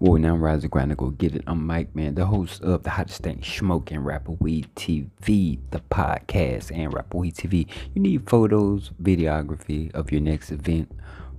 Well, 0.01 0.17
now 0.17 0.33
rise 0.37 0.61
the 0.61 0.69
grind 0.69 0.91
and 0.91 0.97
go 0.97 1.09
get 1.09 1.35
it. 1.35 1.43
I'm 1.45 1.67
Mike, 1.67 1.93
man, 1.93 2.15
the 2.15 2.25
host 2.25 2.61
of 2.61 2.83
the 2.83 2.89
hottest 2.89 3.21
thing, 3.21 3.43
Smoking 3.43 3.99
Rapper 3.99 4.31
Weed 4.31 4.69
TV, 4.73 5.59
the 5.71 5.81
podcast, 5.91 6.71
and 6.71 6.93
Rapper 6.93 7.17
Weed 7.17 7.35
TV. 7.35 7.67
You 7.93 8.01
need 8.01 8.29
photos, 8.29 8.91
videography 9.03 9.93
of 9.93 10.09
your 10.09 10.21
next 10.21 10.51
event, 10.51 10.89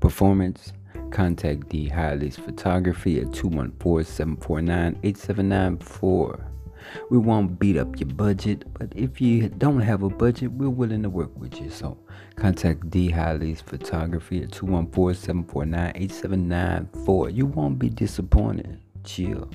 performance. 0.01 0.75
Contact 1.11 1.71
D 1.71 1.89
Highlights 1.89 2.37
Photography 2.37 3.19
at 3.21 3.33
214 3.33 4.05
749 4.05 4.99
8794. 5.05 6.50
We 7.11 7.19
won't 7.19 7.59
beat 7.59 7.77
up 7.77 7.99
your 7.99 8.09
budget, 8.09 8.65
but 8.75 8.93
if 8.95 9.21
you 9.21 9.49
don't 9.49 9.81
have 9.81 10.03
a 10.03 10.11
budget, 10.11 10.53
we're 10.53 10.71
willing 10.71 11.03
to 11.03 11.11
work 11.11 11.37
with 11.39 11.61
you. 11.61 11.71
So 11.71 11.99
Contact 12.37 12.89
D 12.91 13.11
Highly's 13.11 13.61
Photography 13.61 14.43
at 14.43 14.53
214 14.53 15.15
749 15.21 15.93
8794. 15.95 17.31
You 17.31 17.47
won't 17.47 17.79
be 17.79 17.89
disappointed. 17.89 18.81
Chill. 19.05 19.49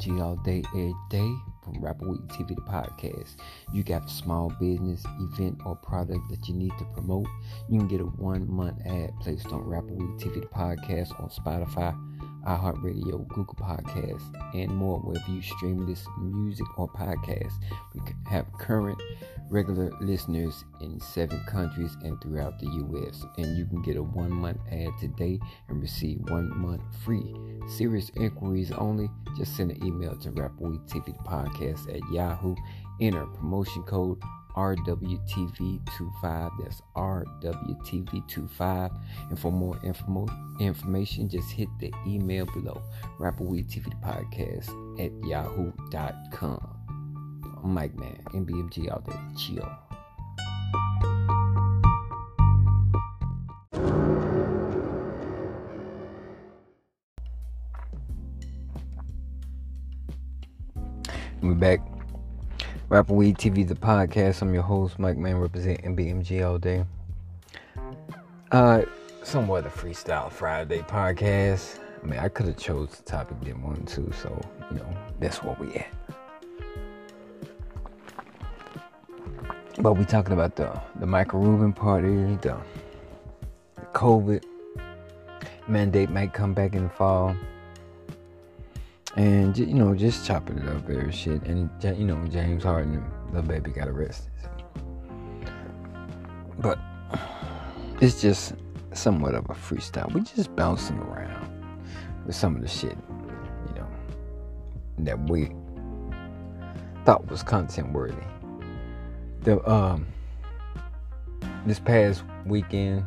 BMG 0.00 0.20
all 0.20 0.36
day, 0.36 0.62
every 0.68 0.94
day 1.10 1.34
from 1.62 1.80
Rapper 1.80 2.08
Weed 2.08 2.20
TV 2.28 2.48
to 2.48 2.62
podcast. 2.62 3.36
You 3.72 3.82
got 3.82 4.06
a 4.06 4.08
small 4.08 4.50
business, 4.60 5.04
event, 5.20 5.60
or 5.64 5.76
product 5.76 6.28
that 6.30 6.48
you 6.48 6.54
need 6.54 6.72
to 6.78 6.84
promote. 6.86 7.26
You 7.68 7.78
can 7.78 7.88
get 7.88 8.00
a 8.00 8.04
one 8.04 8.50
month 8.50 8.80
ad 8.86 9.12
placed 9.20 9.46
on 9.48 9.60
Rapper 9.60 9.92
Weed 9.92 10.18
TV 10.18 10.40
to 10.42 10.48
podcast 10.48 11.18
on 11.20 11.28
Spotify, 11.28 11.94
iHeartRadio, 12.46 13.26
Google 13.28 13.54
Podcasts, 13.54 14.54
and 14.54 14.74
more 14.74 14.98
wherever 15.00 15.30
you 15.30 15.42
stream 15.42 15.86
this 15.86 16.06
music 16.18 16.66
or 16.78 16.88
podcast. 16.88 17.52
We 17.94 18.00
have 18.28 18.46
current 18.58 19.00
regular 19.50 19.90
listeners 20.00 20.64
in 20.80 21.00
seven 21.00 21.42
countries 21.46 21.96
and 22.02 22.20
throughout 22.20 22.58
the 22.58 22.66
U.S. 22.66 23.24
And 23.36 23.56
you 23.58 23.66
can 23.66 23.82
get 23.82 23.96
a 23.96 24.02
one 24.02 24.30
month 24.30 24.60
ad 24.70 24.90
today 25.00 25.38
and 25.68 25.80
receive 25.80 26.20
one 26.28 26.56
month 26.56 26.82
free. 27.04 27.34
Serious 27.68 28.10
inquiries 28.16 28.72
only. 28.72 29.10
Just 29.36 29.56
send 29.56 29.72
an 29.72 29.84
email 29.84 30.16
to 30.18 30.30
Rapperweed 30.30 30.88
TV 30.88 31.16
Podcast 31.24 31.94
at 31.94 32.00
Yahoo. 32.12 32.54
Enter 33.00 33.26
promotion 33.26 33.82
code 33.82 34.22
RWTV25. 34.56 36.50
That's 36.62 36.82
RWTV25. 36.96 38.90
And 39.30 39.38
for 39.38 39.52
more 39.52 39.78
info- 39.84 40.28
information, 40.58 41.28
just 41.28 41.50
hit 41.50 41.68
the 41.78 41.92
email 42.06 42.46
below 42.46 42.82
Rapperweed 43.18 43.68
TV 43.68 43.92
Podcast 44.02 44.70
at 44.98 45.12
yahoo.com. 45.26 46.76
I'm 47.62 47.74
Mike 47.74 47.94
Man, 47.98 48.18
MBMG 48.32 48.90
out 48.90 49.04
there. 49.04 49.20
Chill. 49.36 49.68
We're 61.42 61.54
back. 61.54 61.89
Rapper 62.90 63.14
Weed 63.14 63.38
TV, 63.38 63.66
the 63.66 63.76
podcast. 63.76 64.42
I'm 64.42 64.52
your 64.52 64.64
host, 64.64 64.98
Mike 64.98 65.16
Man, 65.16 65.36
representing 65.36 65.94
BMG 65.94 66.44
all 66.44 66.58
day. 66.58 66.84
Uh, 68.50 68.82
somewhat 69.22 69.64
a 69.64 69.68
freestyle 69.68 70.28
Friday 70.28 70.80
podcast. 70.80 71.78
I 72.02 72.06
mean, 72.06 72.18
I 72.18 72.28
could 72.28 72.46
have 72.46 72.56
chose 72.56 72.90
the 72.90 73.04
topic 73.04 73.40
didn't 73.42 73.62
want 73.62 73.86
to, 73.90 74.12
so 74.12 74.42
you 74.72 74.78
know 74.78 74.96
that's 75.20 75.40
what 75.40 75.60
we 75.60 75.72
at. 75.74 75.86
But 79.78 79.92
we 79.92 80.04
talking 80.04 80.32
about 80.32 80.56
the 80.56 80.76
the 80.96 81.06
Michael 81.06 81.38
Rubin 81.38 81.72
party, 81.72 82.08
the, 82.08 82.58
the 83.76 83.82
COVID 83.94 84.42
mandate 85.68 86.10
might 86.10 86.32
come 86.32 86.54
back 86.54 86.74
in 86.74 86.82
the 86.82 86.90
fall, 86.90 87.36
and 89.16 89.56
you 89.58 89.74
know 89.74 89.94
just 89.94 90.26
chopping 90.26 90.58
it 90.58 90.68
up 90.68 90.82
very 90.82 91.12
shit. 91.12 91.42
And 91.42 91.70
you 91.82 92.04
know 92.04 92.22
James 92.28 92.64
Harden, 92.64 93.04
the 93.32 93.42
baby 93.42 93.70
got 93.70 93.88
arrested, 93.88 94.30
but 96.58 96.78
it's 98.00 98.20
just 98.20 98.54
somewhat 98.92 99.34
of 99.34 99.44
a 99.46 99.54
freestyle. 99.54 100.12
We 100.12 100.22
just 100.22 100.54
bouncing 100.56 100.98
around 100.98 101.48
with 102.26 102.34
some 102.34 102.56
of 102.56 102.62
the 102.62 102.68
shit, 102.68 102.96
you 103.68 103.74
know, 103.74 103.88
that 104.98 105.18
we 105.28 105.50
thought 107.04 107.28
was 107.30 107.42
content 107.42 107.92
worthy. 107.92 108.22
The 109.42 109.66
um 109.68 110.06
this 111.66 111.80
past 111.80 112.24
weekend, 112.46 113.04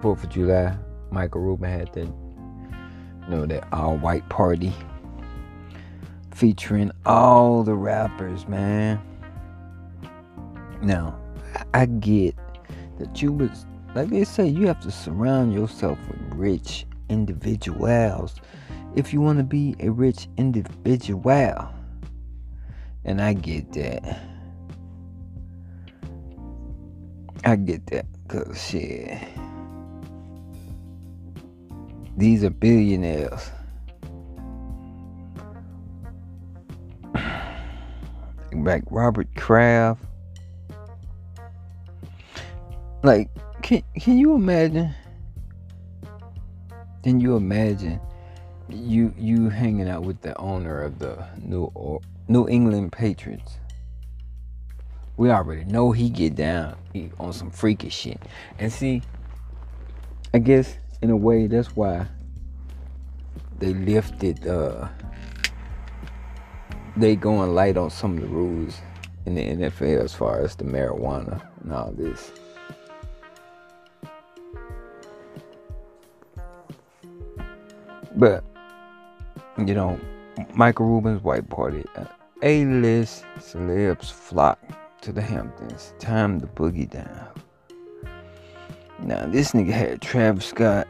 Fourth 0.00 0.24
of 0.24 0.30
July, 0.30 0.76
Michael 1.10 1.40
Rubin 1.40 1.70
had 1.70 1.92
that 1.92 2.06
you 2.06 3.28
know 3.28 3.46
that 3.46 3.68
all 3.72 3.96
white 3.96 4.28
party 4.28 4.72
featuring 6.34 6.90
all 7.06 7.62
the 7.62 7.74
rappers, 7.74 8.46
man. 8.46 9.00
Now, 10.82 11.18
I 11.72 11.86
get 11.86 12.34
that 12.98 13.22
you 13.22 13.32
was 13.32 13.64
like 13.94 14.08
they 14.10 14.24
say, 14.24 14.48
you 14.48 14.66
have 14.66 14.80
to 14.80 14.90
surround 14.90 15.54
yourself 15.54 15.98
with 16.08 16.18
rich 16.34 16.84
individuals 17.08 18.34
if 18.96 19.12
you 19.12 19.20
want 19.20 19.38
to 19.38 19.44
be 19.44 19.76
a 19.78 19.88
rich 19.88 20.28
individual. 20.36 21.68
And 23.04 23.20
I 23.20 23.34
get 23.34 23.72
that. 23.74 24.20
I 27.44 27.56
get 27.56 27.86
that. 27.88 28.06
Because, 28.26 28.60
shit. 28.60 29.18
These 32.16 32.42
are 32.42 32.50
billionaires. 32.50 33.50
Like 38.64 38.84
Robert 38.90 39.28
Kraft. 39.36 40.02
Like, 43.02 43.28
can 43.62 43.82
can 43.98 44.16
you 44.16 44.34
imagine? 44.34 44.94
Can 47.02 47.20
you 47.20 47.36
imagine 47.36 48.00
you 48.70 49.12
you 49.18 49.50
hanging 49.50 49.88
out 49.88 50.02
with 50.02 50.22
the 50.22 50.36
owner 50.38 50.80
of 50.80 50.98
the 50.98 51.26
New 51.42 51.70
or, 51.74 52.00
New 52.28 52.48
England 52.48 52.92
Patriots? 52.92 53.58
We 55.16 55.30
already 55.30 55.64
know 55.64 55.92
he 55.92 56.08
get 56.08 56.34
down 56.34 56.76
on 57.20 57.32
some 57.32 57.50
freaky 57.50 57.90
shit. 57.90 58.20
And 58.58 58.72
see, 58.72 59.02
I 60.32 60.38
guess 60.38 60.76
in 61.02 61.10
a 61.10 61.16
way 61.16 61.46
that's 61.46 61.76
why 61.76 62.06
they 63.58 63.74
lifted 63.74 64.46
uh 64.46 64.88
they 66.96 67.16
going 67.16 67.54
light 67.54 67.76
on 67.76 67.90
some 67.90 68.16
of 68.16 68.22
the 68.22 68.28
rules 68.28 68.78
in 69.26 69.34
the 69.34 69.42
NFL 69.42 70.04
as 70.04 70.14
far 70.14 70.40
as 70.42 70.54
the 70.54 70.64
marijuana 70.64 71.42
and 71.62 71.72
all 71.72 71.92
this. 71.92 72.32
But 78.16 78.44
you 79.58 79.74
know, 79.74 79.98
Michael 80.54 80.86
Rubin's 80.86 81.22
white 81.22 81.48
party, 81.48 81.84
uh, 81.96 82.06
A-list 82.42 83.24
celebs 83.38 84.10
flock 84.10 84.60
to 85.00 85.12
the 85.12 85.22
Hamptons. 85.22 85.94
Time 85.98 86.40
to 86.40 86.46
boogie 86.46 86.88
down. 86.88 87.28
Now 89.00 89.26
this 89.26 89.52
nigga 89.52 89.72
had 89.72 90.00
Travis 90.00 90.46
Scott, 90.46 90.88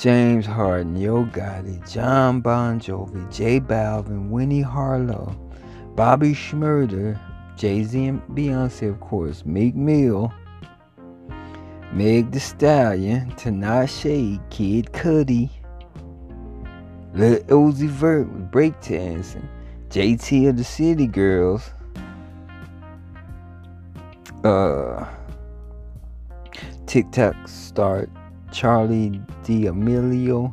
James 0.00 0.46
Harden, 0.46 0.96
Yo 0.96 1.26
Gotti, 1.26 1.78
Jon 1.92 2.40
Bon 2.40 2.80
Jovi, 2.80 3.30
J 3.30 3.60
Balvin, 3.60 4.30
Winnie 4.30 4.62
Harlow, 4.62 5.38
Bobby 5.94 6.32
Shmurda, 6.32 7.20
Jay 7.54 7.84
Z 7.84 8.06
and 8.06 8.22
Beyonce, 8.28 8.88
of 8.88 8.98
course, 9.00 9.44
Meek 9.44 9.74
Mill, 9.74 10.32
Meg 11.92 12.30
The 12.30 12.40
Stallion, 12.40 13.30
Tinashe, 13.32 14.40
Kid 14.48 14.86
Cudi, 14.86 15.50
Lil 17.12 17.40
Uzi 17.40 17.86
Vert 17.86 18.26
with 18.32 18.50
breakdancing, 18.50 19.46
JT 19.90 20.48
of 20.48 20.56
the 20.56 20.64
City 20.64 21.06
Girls, 21.06 21.74
uh, 24.44 25.04
TikTok 26.86 27.36
star 27.46 28.08
Charli 28.50 29.24
D'Amelio, 29.44 30.52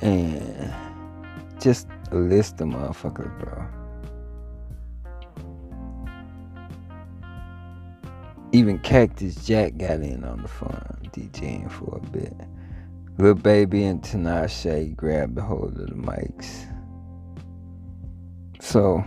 and 0.00 0.74
just 1.60 1.88
a 2.10 2.16
list 2.16 2.60
of 2.60 2.68
motherfuckers, 2.68 3.36
bro. 3.38 3.66
Even 8.52 8.78
Cactus 8.78 9.44
Jack 9.44 9.76
got 9.76 10.00
in 10.00 10.24
on 10.24 10.42
the 10.42 10.48
fun, 10.48 10.98
DJing 11.12 11.70
for 11.70 12.00
a 12.02 12.10
bit. 12.10 12.34
Lil 13.18 13.34
Baby 13.34 13.84
and 13.84 14.00
Tinashe 14.00 14.96
grabbed 14.96 15.34
the 15.34 15.42
hold 15.42 15.78
of 15.78 15.88
the 15.88 15.94
mics. 15.94 16.64
So, 18.60 19.04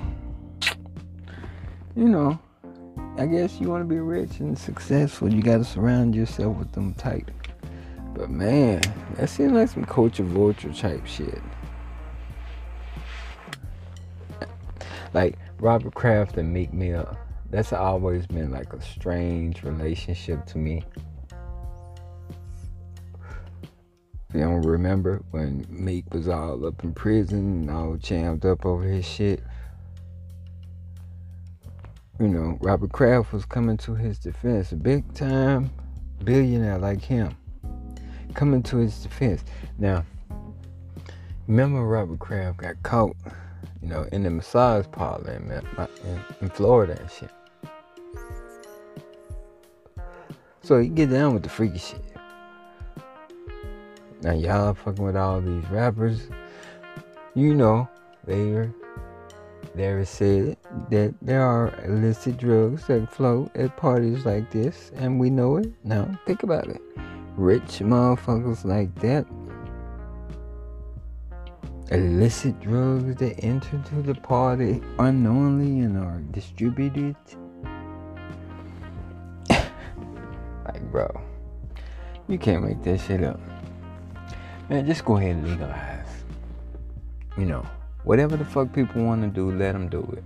you 1.96 2.08
know, 2.08 2.38
I 3.18 3.26
guess 3.26 3.60
you 3.60 3.70
want 3.70 3.82
to 3.84 3.88
be 3.88 4.00
rich 4.00 4.40
and 4.40 4.58
successful, 4.58 5.34
you 5.34 5.42
got 5.42 5.58
to 5.58 5.64
surround 5.64 6.14
yourself 6.14 6.58
with 6.58 6.72
them 6.74 6.94
type. 6.94 7.32
But 8.14 8.30
man, 8.30 8.82
that 9.16 9.30
seems 9.30 9.54
like 9.54 9.70
some 9.70 9.86
culture 9.86 10.24
vulture 10.24 10.74
type 10.74 11.06
shit. 11.06 11.42
Like 15.14 15.38
Robert 15.60 15.94
Kraft 15.94 16.38
and 16.38 16.54
Meek 16.54 16.74
Mill 16.74 17.18
that's 17.52 17.74
always 17.74 18.26
been 18.26 18.50
like 18.50 18.72
a 18.72 18.82
strange 18.82 19.62
relationship 19.64 20.46
to 20.48 20.58
me. 20.58 20.84
You 24.34 24.40
don't 24.40 24.62
remember 24.62 25.22
when 25.32 25.66
Meek 25.70 26.14
was 26.14 26.30
all 26.30 26.66
up 26.66 26.82
in 26.86 26.94
prison 26.94 27.40
and 27.40 27.70
all 27.70 27.98
jammed 27.98 28.46
up 28.46 28.66
over 28.66 28.84
his 28.84 29.06
shit. 29.06 29.44
You 32.22 32.30
know, 32.30 32.58
Robert 32.62 32.94
Kraft 32.94 33.34
was 33.34 33.44
coming 33.44 33.76
to 33.80 33.96
his 33.96 34.18
defense. 34.18 34.72
A 34.72 34.78
big 34.78 35.14
time 35.14 35.70
billionaire 36.24 36.78
like 36.78 37.02
him 37.02 37.36
coming 38.32 38.64
to 38.64 38.78
his 38.78 39.04
defense. 39.04 39.44
Now, 39.78 40.06
remember 41.48 41.86
Robert 41.86 42.20
Kraft 42.20 42.58
got 42.58 42.82
caught, 42.84 43.16
you 43.82 43.90
know, 43.90 44.08
in 44.12 44.24
the 44.24 44.30
massage 44.30 44.86
parlor 44.92 45.32
in, 45.32 45.52
in, 46.06 46.20
in 46.42 46.50
Florida 46.50 46.98
and 47.00 47.10
shit. 47.12 47.32
So 50.64 50.80
he 50.80 50.90
get 50.90 51.10
down 51.10 51.34
with 51.34 51.44
the 51.44 51.50
freaky 51.50 51.80
shit. 51.80 52.02
Now 54.22 54.34
y'all 54.34 54.76
fucking 54.76 55.04
with 55.04 55.16
all 55.16 55.42
these 55.42 55.66
rappers. 55.72 56.30
You 57.34 57.56
know, 57.56 57.90
they're 58.26 58.72
there 59.74 60.00
is 60.00 60.10
said 60.10 60.58
that 60.90 61.14
there 61.22 61.42
are 61.42 61.74
illicit 61.86 62.38
drugs 62.38 62.88
that 62.88 63.10
float 63.12 63.56
at 63.56 63.78
parties 63.78 64.26
like 64.26 64.52
this, 64.52 64.92
and 64.96 65.20
we 65.20 65.30
know 65.30 65.58
it. 65.58 65.72
Now 65.84 66.20
think 66.26 66.44
about 66.44 66.68
it. 66.68 66.82
Rich 67.38 67.80
motherfuckers 67.80 68.66
like 68.66 68.94
that. 68.96 69.26
Illicit 71.92 72.60
drugs 72.60 73.16
that 73.16 73.44
enter 73.44 73.82
to 73.90 74.02
the 74.02 74.16
party 74.16 74.82
unknowingly 75.00 75.80
and 75.86 75.98
are 75.98 76.20
distributed 76.32 77.16
like, 79.50 80.82
bro. 80.92 81.10
You 82.28 82.38
can't 82.38 82.64
make 82.64 82.82
that 82.84 83.00
shit 83.00 83.24
up. 83.24 83.40
Man, 84.70 84.86
just 84.86 85.04
go 85.04 85.18
ahead 85.18 85.36
and 85.36 85.48
legalize. 85.50 86.08
You 87.38 87.46
know, 87.46 87.66
whatever 88.04 88.38
the 88.38 88.46
fuck 88.46 88.74
people 88.74 89.04
want 89.04 89.22
to 89.22 89.28
do, 89.28 89.52
let 89.52 89.74
them 89.74 89.90
do 89.90 90.02
it. 90.18 90.24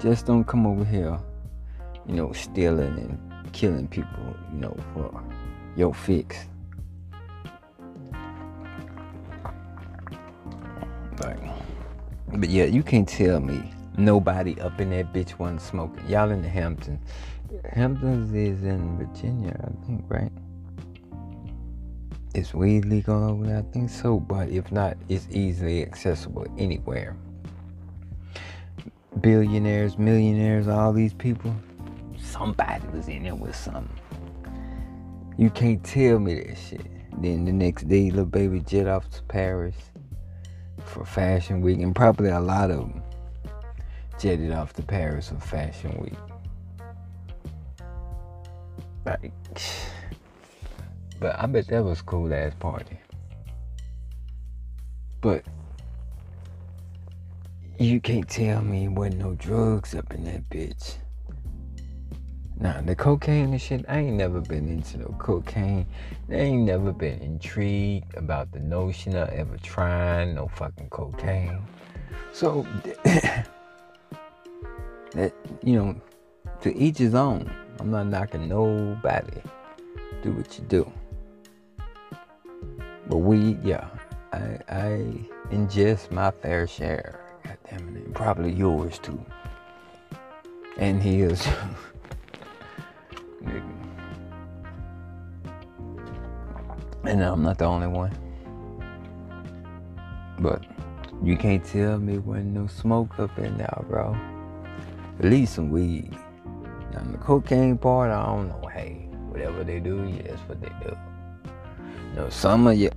Just 0.00 0.26
don't 0.26 0.44
come 0.44 0.66
over 0.66 0.84
here, 0.84 1.18
you 2.06 2.14
know, 2.14 2.32
stealing 2.32 2.98
and 2.98 3.52
killing 3.52 3.86
people, 3.88 4.36
you 4.52 4.58
know, 4.58 4.76
for 4.92 5.22
your 5.76 5.94
fix. 5.94 6.46
Like, 11.20 11.38
but 12.28 12.48
yeah, 12.48 12.64
you 12.64 12.82
can't 12.82 13.08
tell 13.08 13.40
me 13.40 13.72
nobody 13.96 14.60
up 14.60 14.80
in 14.80 14.90
that 14.90 15.12
bitch 15.12 15.38
wasn't 15.38 15.62
smoking. 15.62 16.08
Y'all 16.08 16.30
in 16.30 16.42
the 16.42 16.48
Hamptons 16.48 17.00
Hamptons 17.72 18.32
is 18.34 18.62
in 18.64 18.98
Virginia, 18.98 19.56
I 19.62 19.86
think, 19.86 20.04
right? 20.08 20.32
is 22.36 22.52
weed 22.52 22.84
legal 22.84 23.24
over 23.24 23.46
there? 23.46 23.58
I 23.58 23.62
think 23.72 23.90
so, 23.90 24.20
but 24.20 24.50
if 24.50 24.70
not, 24.70 24.96
it's 25.08 25.26
easily 25.30 25.82
accessible 25.82 26.46
anywhere. 26.58 27.16
Billionaires, 29.20 29.96
millionaires, 29.98 30.68
all 30.68 30.92
these 30.92 31.14
people, 31.14 31.54
somebody 32.18 32.86
was 32.88 33.08
in 33.08 33.22
there 33.22 33.34
with 33.34 33.56
something. 33.56 33.88
You 35.38 35.50
can't 35.50 35.84
tell 35.84 36.18
me 36.18 36.34
that 36.34 36.56
shit. 36.56 36.80
Then 37.20 37.44
the 37.44 37.52
next 37.52 37.88
day, 37.88 38.10
Lil 38.10 38.24
Baby 38.24 38.60
jet 38.60 38.86
off 38.86 39.10
to 39.10 39.22
Paris 39.24 39.76
for 40.82 41.04
Fashion 41.04 41.60
Week, 41.60 41.78
and 41.78 41.94
probably 41.94 42.30
a 42.30 42.40
lot 42.40 42.70
of 42.70 42.78
them 42.78 43.02
jetted 44.18 44.52
off 44.52 44.72
to 44.74 44.82
Paris 44.82 45.28
for 45.28 45.40
Fashion 45.40 45.98
Week. 46.00 46.18
Like, 49.04 49.32
but 51.20 51.38
I 51.38 51.44
bet 51.46 51.68
that 51.68 51.84
was 51.84 52.00
cool 52.00 52.32
ass 52.32 52.54
party. 52.58 52.98
But 55.20 55.44
you 57.78 58.00
can't 58.00 58.28
tell 58.28 58.62
me 58.62 58.88
wasn't 58.88 59.18
no 59.18 59.34
drugs 59.34 59.94
up 59.94 60.14
in 60.14 60.24
that 60.24 60.48
bitch. 60.48 60.96
Nah, 62.58 62.80
the 62.80 62.94
cocaine 62.94 63.52
and 63.52 63.60
shit, 63.60 63.84
I 63.86 63.98
ain't 63.98 64.16
never 64.16 64.40
been 64.40 64.66
into 64.66 64.96
no 64.98 65.14
cocaine. 65.18 65.84
I 66.30 66.34
ain't 66.34 66.62
never 66.62 66.90
been 66.90 67.18
intrigued 67.20 68.16
about 68.16 68.50
the 68.50 68.60
notion 68.60 69.14
of 69.14 69.28
ever 69.28 69.58
trying 69.58 70.34
no 70.34 70.48
fucking 70.48 70.88
cocaine. 70.88 71.60
So, 72.32 72.66
that, 73.04 73.44
you 75.62 75.76
know, 75.76 76.00
to 76.62 76.74
each 76.74 76.96
his 76.96 77.14
own. 77.14 77.52
I'm 77.78 77.90
not 77.90 78.06
knocking 78.06 78.48
nobody. 78.48 79.42
Do 80.22 80.32
what 80.32 80.58
you 80.58 80.64
do. 80.64 80.90
But 83.06 83.18
we, 83.18 83.58
yeah, 83.62 83.86
I, 84.32 84.58
I 84.68 85.04
ingest 85.50 86.10
my 86.10 86.30
fair 86.30 86.66
share. 86.66 87.20
God 87.44 87.58
damn 87.68 87.88
it, 87.96 88.04
and 88.06 88.14
probably 88.14 88.50
yours 88.50 88.98
too. 88.98 89.22
And 90.78 91.02
his. 91.02 91.46
and 97.08 97.22
I'm 97.22 97.42
not 97.42 97.58
the 97.58 97.64
only 97.64 97.86
one. 97.86 98.12
But 100.38 100.64
you 101.22 101.36
can't 101.36 101.64
tell 101.64 101.98
me 101.98 102.18
when 102.18 102.52
no 102.52 102.66
smoke 102.66 103.18
up 103.18 103.38
in 103.38 103.56
there, 103.56 103.84
bro. 103.88 104.16
At 105.18 105.24
least 105.24 105.54
some 105.54 105.70
weed. 105.70 106.16
On 106.96 107.12
the 107.12 107.18
cocaine 107.18 107.78
part, 107.78 108.10
I 108.10 108.24
don't 108.24 108.48
know. 108.48 108.68
Hey, 108.68 109.08
whatever 109.28 109.64
they 109.64 109.80
do, 109.80 110.04
yeah, 110.04 110.22
that's 110.30 110.40
what 110.42 110.60
they 110.60 110.70
do. 110.82 110.96
You 112.10 112.16
know, 112.16 112.28
some 112.30 112.66
of 112.66 112.76
you, 112.76 112.90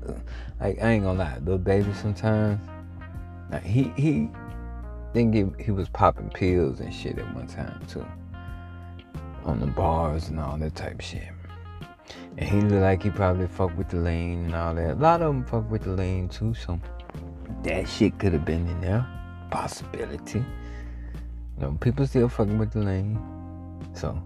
like, 0.60 0.82
I 0.82 0.91
ain't 0.91 1.04
gonna 1.04 1.20
lie, 1.20 1.38
Lil 1.43 1.58
Baby 1.58 1.93
sometimes, 1.93 2.60
like, 3.52 3.64
he, 3.64 3.91
he, 3.97 4.30
think 5.14 5.34
he, 5.34 5.64
he 5.64 5.72
was 5.72 5.89
popping 5.89 6.30
pills 6.30 6.80
and 6.80 6.93
shit 6.93 7.18
at 7.20 7.36
one 7.36 7.47
time, 7.47 7.82
too. 7.88 8.06
On 9.45 9.59
the 9.59 9.67
bars 9.67 10.29
and 10.29 10.39
all 10.39 10.57
that 10.57 10.75
type 10.75 11.01
shit. 11.01 11.29
And 12.37 12.49
he 12.49 12.61
looked 12.61 12.81
like 12.81 13.03
he 13.03 13.09
probably 13.09 13.47
fucked 13.47 13.75
with 13.75 13.89
the 13.89 13.97
lean 13.97 14.45
and 14.45 14.55
all 14.55 14.75
that. 14.75 14.91
A 14.91 14.95
lot 14.95 15.21
of 15.21 15.33
them 15.33 15.43
fuck 15.43 15.69
with 15.69 15.83
the 15.83 15.91
lean, 15.91 16.29
too, 16.29 16.53
so 16.53 16.79
that 17.63 17.87
shit 17.87 18.17
could 18.19 18.33
have 18.33 18.45
been 18.45 18.67
in 18.67 18.81
there. 18.81 19.05
Possibility. 19.49 20.39
You 20.39 21.61
know, 21.61 21.77
people 21.81 22.05
still 22.07 22.29
fucking 22.29 22.57
with 22.57 22.71
the 22.71 22.79
lean. 22.79 23.19
So, 23.93 24.21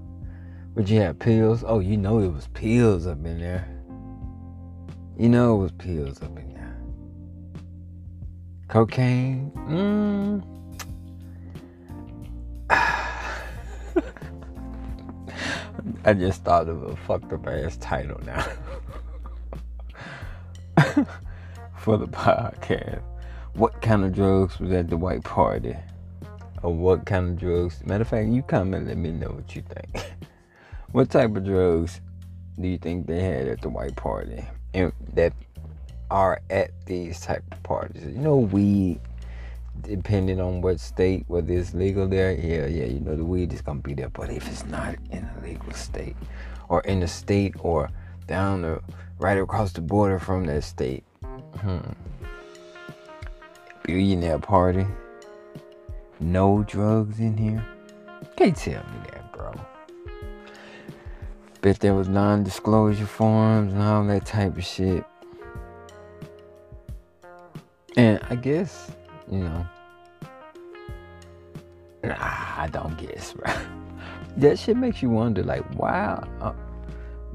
would 0.75 0.89
you 0.89 1.01
have 1.01 1.19
pills? 1.19 1.63
Oh, 1.65 1.79
you 1.79 1.97
know 1.97 2.19
it 2.19 2.27
was 2.27 2.47
pills 2.47 3.07
up 3.07 3.25
in 3.25 3.39
there. 3.39 3.67
You 5.17 5.29
know 5.29 5.55
it 5.55 5.59
was 5.59 5.71
pills 5.71 6.21
up 6.21 6.37
in 6.37 6.53
there. 6.53 6.75
Cocaine? 8.67 9.51
Mmm. 9.55 10.52
I 16.05 16.13
just 16.13 16.43
thought 16.43 16.67
of 16.67 16.83
a 16.83 16.97
fucked 16.97 17.31
up 17.31 17.47
ass 17.47 17.77
title 17.77 18.19
now 18.25 18.41
for 21.77 21.95
the 21.95 22.07
podcast. 22.07 23.01
What 23.53 23.81
kind 23.81 24.03
of 24.03 24.13
drugs 24.13 24.59
was 24.59 24.73
at 24.73 24.89
the 24.89 24.97
white 24.97 25.23
party? 25.23 25.77
Or 26.61 26.73
what 26.73 27.05
kind 27.05 27.29
of 27.29 27.39
drugs? 27.39 27.81
Matter 27.85 28.01
of 28.01 28.09
fact, 28.09 28.27
you 28.27 28.41
comment, 28.41 28.87
let 28.87 28.97
me 28.97 29.11
know 29.11 29.29
what 29.29 29.55
you 29.55 29.61
think. 29.61 30.13
what 30.91 31.09
type 31.09 31.37
of 31.37 31.45
drugs 31.45 32.01
do 32.59 32.67
you 32.67 32.77
think 32.77 33.07
they 33.07 33.21
had 33.21 33.47
at 33.47 33.61
the 33.61 33.69
white 33.69 33.95
party 33.95 34.43
and 34.73 34.91
that 35.13 35.31
are 36.11 36.41
at 36.49 36.71
these 36.85 37.21
type 37.21 37.43
of 37.49 37.63
parties? 37.63 38.03
You 38.05 38.19
know, 38.19 38.35
weed, 38.35 38.99
depending 39.81 40.39
on 40.39 40.61
what 40.61 40.79
state, 40.79 41.25
whether 41.27 41.53
it's 41.53 41.73
legal 41.73 42.07
there, 42.07 42.31
yeah, 42.31 42.65
yeah, 42.67 42.85
you 42.85 42.99
know, 42.99 43.15
the 43.15 43.25
weed 43.25 43.51
is 43.53 43.61
gonna 43.61 43.81
be 43.81 43.93
there. 43.93 44.09
But 44.09 44.29
if 44.29 44.47
it's 44.47 44.65
not 44.65 44.95
in 45.11 45.27
a 45.37 45.43
legal 45.43 45.73
state, 45.73 46.15
or 46.69 46.81
in 46.81 46.99
the 46.99 47.07
state, 47.07 47.55
or 47.59 47.89
down 48.27 48.61
the 48.61 48.81
right 49.19 49.37
across 49.37 49.73
the 49.73 49.81
border 49.81 50.19
from 50.19 50.45
that 50.45 50.63
state, 50.63 51.03
hmm. 51.59 51.79
Billionaire 53.83 54.39
party 54.39 54.85
no 56.23 56.63
drugs 56.63 57.19
in 57.19 57.37
here? 57.37 57.63
Can't 58.35 58.55
tell 58.55 58.83
me 58.83 58.99
that, 59.11 59.31
bro. 59.33 59.53
Bet 61.61 61.79
there 61.79 61.93
was 61.93 62.07
non-disclosure 62.07 63.05
forms 63.05 63.73
and 63.73 63.81
all 63.81 64.05
that 64.05 64.25
type 64.25 64.57
of 64.57 64.65
shit. 64.65 65.03
And 67.95 68.19
I 68.29 68.35
guess, 68.35 68.91
you 69.31 69.39
know, 69.39 69.65
nah, 72.03 72.15
I 72.19 72.69
don't 72.71 72.97
guess, 72.97 73.33
bro. 73.33 73.53
That 74.37 74.57
shit 74.57 74.75
makes 74.75 75.03
you 75.03 75.11
wonder, 75.11 75.43
like, 75.43 75.63
why 75.75 76.19
are 76.41 76.55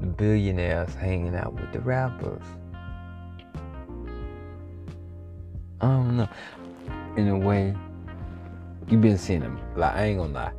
the 0.01 0.05
billionaires 0.05 0.93
hanging 0.95 1.33
out 1.33 1.53
with 1.53 1.71
the 1.71 1.79
rappers? 1.79 2.43
I 5.81 5.87
don't 5.87 6.17
know. 6.17 6.29
In 7.15 7.29
a 7.29 7.37
way, 7.37 7.73
you've 8.89 9.01
been 9.01 9.17
seeing 9.17 9.39
them. 9.39 9.59
Like 9.75 9.93
I 9.93 10.05
ain't 10.05 10.19
gonna 10.19 10.33
lie. 10.33 10.51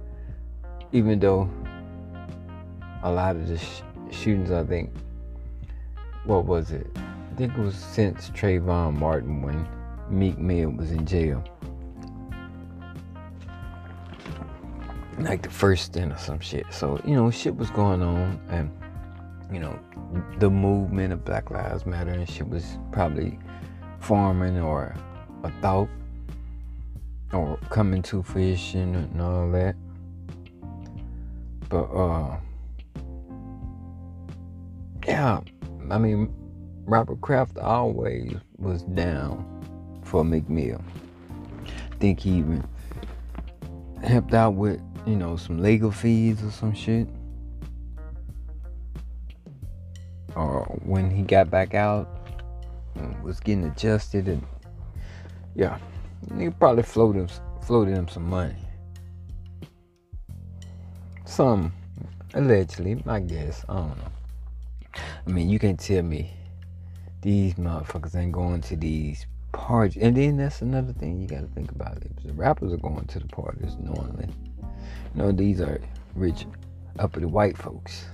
Even 0.93 1.19
though 1.19 1.51
a 3.03 3.11
lot 3.11 3.37
of 3.37 3.49
the 3.49 3.59
sh- 3.59 3.83
shootings, 4.11 4.51
I 4.51 4.65
think, 4.65 4.91
what 6.25 6.47
was 6.47 6.71
it? 6.71 6.87
I 6.97 7.37
think 7.37 7.53
it 7.53 7.61
was 7.61 7.75
since 7.75 8.31
Trayvon 8.31 8.99
Martin 8.99 9.43
when 9.43 9.69
Meek 10.11 10.39
Mill 10.39 10.71
was 10.71 10.91
in 10.91 11.07
jail. 11.07 11.45
Like 15.19 15.43
the 15.43 15.51
first 15.51 15.85
stint 15.85 16.13
or 16.13 16.19
some 16.19 16.41
shit. 16.41 16.67
So, 16.71 17.01
you 17.05 17.15
know, 17.15 17.31
shit 17.31 17.57
was 17.57 17.71
going 17.71 18.03
on 18.03 18.41
and 18.49 18.71
you 19.53 19.61
know, 19.61 19.79
the 20.39 20.51
movement 20.51 21.13
of 21.13 21.25
Black 21.25 21.51
Lives 21.51 21.85
Matter 21.87 22.11
and 22.11 22.29
shit 22.29 22.49
was 22.49 22.79
probably 22.93 23.39
forming 23.99 24.59
or 24.59 24.95
a 25.45 25.51
thought 25.61 25.89
or 27.33 27.57
coming 27.69 28.03
to 28.03 28.23
fruition 28.23 28.95
and 28.95 29.21
all 29.21 29.51
that. 29.53 29.77
But 31.69 31.85
uh 31.85 32.37
yeah, 35.07 35.41
I 35.91 35.99
mean 35.99 36.33
Robert 36.85 37.21
Kraft 37.21 37.59
always 37.59 38.35
was 38.59 38.83
down 38.83 39.60
for 40.11 40.25
Meek 40.25 40.49
Mill. 40.49 40.83
I 41.93 41.97
think 42.01 42.19
he 42.19 42.31
even 42.31 42.67
helped 44.03 44.35
out 44.35 44.55
with, 44.55 44.81
you 45.07 45.15
know, 45.15 45.37
some 45.37 45.63
legal 45.63 45.93
fees 45.93 46.43
or 46.43 46.51
some 46.51 46.75
shit. 46.75 47.07
Or 50.35 50.65
when 50.85 51.11
he 51.11 51.23
got 51.23 51.49
back 51.49 51.75
out, 51.75 52.09
was 53.23 53.39
getting 53.39 53.65
adjusted 53.65 54.27
and 54.27 54.43
yeah. 55.55 55.79
he 56.37 56.51
probably 56.51 56.83
floated 56.83 57.21
him, 57.21 57.29
floated 57.63 57.97
him 57.97 58.09
some 58.09 58.29
money. 58.29 58.57
Some, 61.25 61.73
allegedly, 62.35 63.01
I 63.07 63.21
guess. 63.21 63.65
I 63.69 63.77
don't 63.77 63.97
know. 63.97 64.11
I 65.27 65.31
mean, 65.31 65.49
you 65.49 65.61
can't 65.61 65.79
tell 65.79 66.03
me 66.03 66.33
these 67.23 67.55
motherfuckers 67.55 68.17
ain't 68.17 68.33
going 68.33 68.61
to 68.63 68.77
these 68.77 69.27
parties. 69.53 70.03
And 70.03 70.17
then 70.17 70.37
that's 70.37 70.63
another 70.63 70.93
thing 70.93 71.21
you 71.21 71.27
got 71.27 71.41
to 71.41 71.47
think 71.49 71.71
about. 71.71 71.97
It. 71.99 72.11
The 72.25 72.33
rappers 72.33 72.73
are 72.73 72.79
going 72.79 73.07
to 73.07 73.19
the 73.19 73.29
parties 73.29 73.77
normally. 73.79 74.29
You 75.15 75.23
know, 75.23 75.33
these 75.33 75.61
are 75.61 75.81
rich, 76.15 76.47
uppity 76.99 77.27
white 77.27 77.57
folks. 77.57 78.05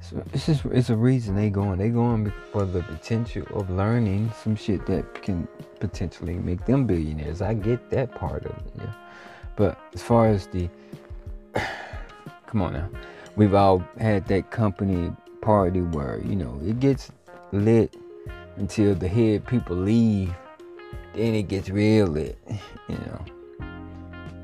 So 0.00 0.22
it's 0.32 0.46
just 0.46 0.64
it's 0.66 0.90
a 0.90 0.96
reason 0.96 1.34
they 1.34 1.48
going. 1.48 1.78
They 1.78 1.88
going 1.88 2.32
for 2.52 2.66
the 2.66 2.82
potential 2.82 3.46
of 3.54 3.70
learning 3.70 4.30
some 4.42 4.54
shit 4.54 4.84
that 4.86 5.22
can 5.22 5.48
potentially 5.80 6.34
make 6.34 6.66
them 6.66 6.86
billionaires. 6.86 7.40
I 7.40 7.54
get 7.54 7.90
that 7.90 8.14
part 8.14 8.44
of 8.44 8.52
it, 8.52 8.72
yeah. 8.76 8.92
But 9.56 9.78
as 9.94 10.02
far 10.02 10.26
as 10.26 10.46
the 10.48 10.68
come 12.46 12.62
on 12.62 12.74
now. 12.74 12.88
We've 13.36 13.54
all 13.54 13.82
had 13.98 14.26
that 14.28 14.50
company 14.50 15.12
party 15.40 15.80
where, 15.80 16.20
you 16.24 16.36
know, 16.36 16.60
it 16.64 16.78
gets 16.80 17.10
lit 17.52 17.96
until 18.56 18.94
the 18.94 19.08
head 19.08 19.46
people 19.46 19.76
leave. 19.76 20.34
Then 21.14 21.34
it 21.34 21.48
gets 21.48 21.68
real 21.70 22.06
lit, 22.06 22.38
you 22.88 22.96
know. 22.96 23.24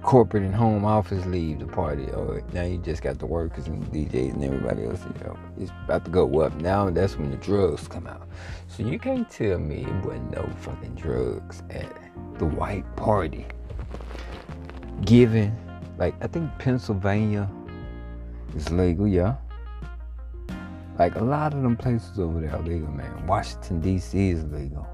Corporate 0.03 0.45
and 0.45 0.55
home 0.55 0.85
office 0.85 1.27
leave 1.27 1.59
the 1.59 1.67
party, 1.67 2.05
or 2.11 2.43
now 2.53 2.63
you 2.63 2.79
just 2.79 3.03
got 3.03 3.19
the 3.19 3.27
workers 3.27 3.67
and 3.67 3.85
DJs 3.93 4.35
and 4.35 4.45
everybody 4.45 4.85
else. 4.85 5.01
You 5.05 5.25
know, 5.25 5.39
it's 5.59 5.73
about 5.85 6.05
to 6.07 6.11
go 6.11 6.41
up. 6.41 6.55
Now 6.61 6.89
that's 6.91 7.19
when 7.19 7.31
the 7.31 7.37
drugs 7.37 7.87
come 7.87 8.07
out. 8.07 8.27
So 8.69 8.83
you 8.83 8.99
can't 8.99 9.29
tell 9.29 9.59
me 9.59 9.85
it 9.85 10.05
wasn't 10.05 10.31
no 10.31 10.49
fucking 10.61 10.95
drugs 10.95 11.63
at 11.71 11.93
the 12.39 12.47
white 12.47 12.85
party. 12.97 13.47
Given, 15.05 15.55
like 15.99 16.15
I 16.23 16.29
think 16.29 16.51
Pennsylvania 16.59 17.51
is 18.57 18.71
legal, 18.71 19.07
yeah. 19.07 19.37
Like 21.01 21.17
a 21.17 21.25
lot 21.25 21.55
of 21.55 21.63
them 21.63 21.79
places 21.79 22.19
over 22.19 22.43
there 22.43 22.55
are 22.55 22.61
legal, 22.61 22.91
man. 22.91 23.27
Washington 23.27 23.81
D.C. 23.81 24.33
is 24.33 24.45
legal. 24.53 24.87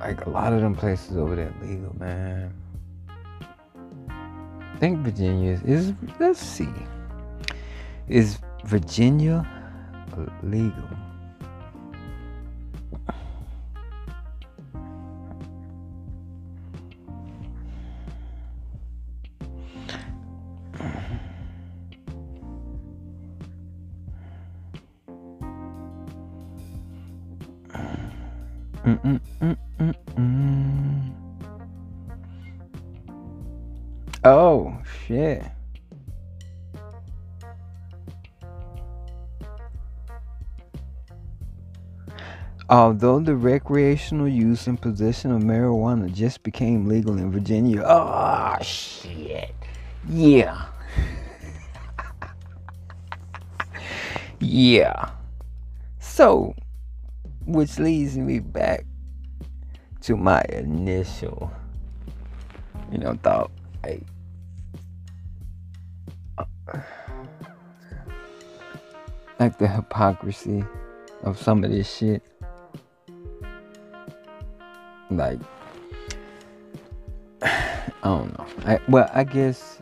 Like 0.00 0.24
a 0.24 0.30
lot 0.30 0.54
of 0.54 0.62
them 0.62 0.74
places 0.74 1.18
over 1.18 1.36
there 1.36 1.52
legal, 1.60 1.94
man. 1.98 2.54
I 4.08 4.78
think 4.78 5.00
Virginia 5.00 5.52
is, 5.52 5.62
is 5.64 5.92
let's 6.18 6.40
see. 6.40 6.70
Is 8.08 8.38
Virginia 8.64 9.46
legal? 10.42 10.88
Although 42.72 43.20
the 43.20 43.36
recreational 43.36 44.26
use 44.26 44.66
and 44.66 44.80
possession 44.80 45.30
of 45.30 45.42
marijuana 45.42 46.10
just 46.10 46.42
became 46.42 46.88
legal 46.88 47.18
in 47.18 47.30
Virginia. 47.30 47.82
Oh, 47.84 48.56
shit. 48.62 49.54
Yeah. 50.08 50.68
yeah. 54.40 55.10
So, 55.98 56.54
which 57.44 57.78
leads 57.78 58.16
me 58.16 58.38
back 58.38 58.86
to 60.00 60.16
my 60.16 60.42
initial, 60.48 61.52
you 62.90 62.96
know, 62.96 63.18
thought. 63.22 63.50
Hey, 63.84 64.02
uh, 66.38 66.44
like 69.38 69.58
the 69.58 69.68
hypocrisy 69.68 70.64
of 71.22 71.38
some 71.38 71.64
of 71.64 71.70
this 71.70 71.94
shit. 71.94 72.22
Like, 75.16 75.40
I 77.42 77.92
don't 78.02 78.36
know. 78.38 78.46
I, 78.64 78.78
well, 78.88 79.10
I 79.12 79.24
guess 79.24 79.80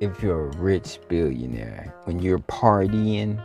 if 0.00 0.22
you're 0.22 0.46
a 0.46 0.56
rich 0.56 0.98
billionaire, 1.08 1.94
when 2.04 2.18
you're 2.20 2.38
partying 2.38 3.40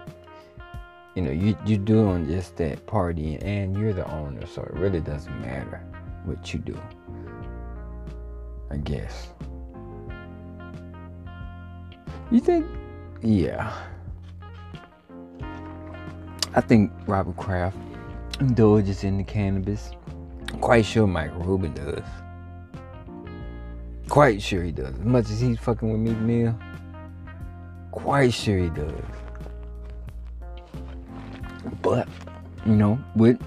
you 1.16 1.22
know, 1.22 1.32
you, 1.32 1.58
you're 1.66 1.80
doing 1.80 2.28
just 2.28 2.58
that 2.58 2.86
partying 2.86 3.42
and 3.42 3.78
you're 3.78 3.94
the 3.94 4.10
owner, 4.12 4.46
so 4.46 4.62
it 4.64 4.74
really 4.74 5.00
doesn't 5.00 5.42
matter 5.42 5.82
what 6.26 6.54
you 6.54 6.60
do. 6.60 6.78
I 8.70 8.78
guess. 8.78 9.30
You 12.32 12.42
think? 12.42 12.68
Yeah. 13.22 13.74
I 16.54 16.62
think 16.62 16.92
Robert 17.08 17.38
Kraft 17.38 17.78
indulges 18.42 19.06
in 19.06 19.18
the 19.18 19.24
cannabis. 19.24 19.92
Quite 20.62 20.86
sure 20.86 21.08
Michael 21.08 21.42
Rubin 21.42 21.74
does. 21.74 22.04
Quite 24.10 24.42
sure 24.42 24.64
he 24.64 24.72
does. 24.72 24.94
As 24.94 25.06
much 25.06 25.30
as 25.30 25.40
he's 25.40 25.60
fucking 25.60 25.92
with 25.92 26.00
Meek 26.00 26.18
Mill, 26.20 26.58
quite 27.92 28.34
sure 28.34 28.58
he 28.58 28.70
does. 28.70 28.94
But, 31.82 32.08
you 32.66 32.76
know, 32.76 33.00
with 33.16 33.40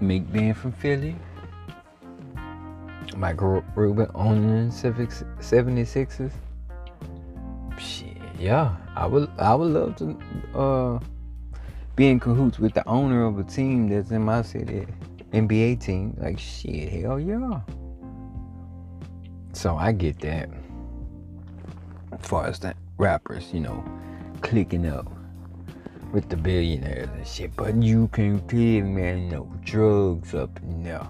Meek 0.00 0.30
being 0.32 0.54
from 0.54 0.72
Philly, 0.72 1.16
Michael 3.16 3.64
Rubin 3.74 4.10
owning 4.14 4.70
Civic 4.70 5.10
76ers. 5.10 6.32
Shit, 7.78 8.16
yeah. 8.38 8.76
I 8.94 9.06
would 9.06 9.28
I 9.38 9.54
would 9.54 9.72
love 9.72 9.96
to 9.96 10.18
uh 10.58 10.98
be 11.96 12.08
in 12.08 12.20
cahoots 12.20 12.58
with 12.58 12.74
the 12.74 12.86
owner 12.86 13.24
of 13.24 13.38
a 13.38 13.44
team 13.44 13.88
that's 13.88 14.10
in 14.10 14.22
my 14.22 14.42
city, 14.42 14.86
NBA 15.36 15.80
team. 15.80 16.16
Like 16.18 16.38
shit, 16.38 16.88
hell 16.88 17.20
yeah. 17.20 17.60
So 19.52 19.76
I 19.76 19.92
get 19.92 20.18
that. 20.20 20.48
As 22.12 22.26
far 22.26 22.46
as 22.46 22.58
that 22.60 22.76
rappers, 22.96 23.52
you 23.52 23.60
know, 23.60 23.84
clicking 24.40 24.86
up 24.86 25.10
with 26.12 26.28
the 26.30 26.36
billionaires 26.36 27.08
and 27.12 27.26
shit, 27.26 27.54
but 27.56 27.74
you 27.82 28.08
can't 28.08 28.48
tell 28.48 28.58
man 28.58 29.28
no 29.28 29.52
drugs 29.64 30.34
up 30.34 30.58
in 30.62 30.82
there. 30.82 31.06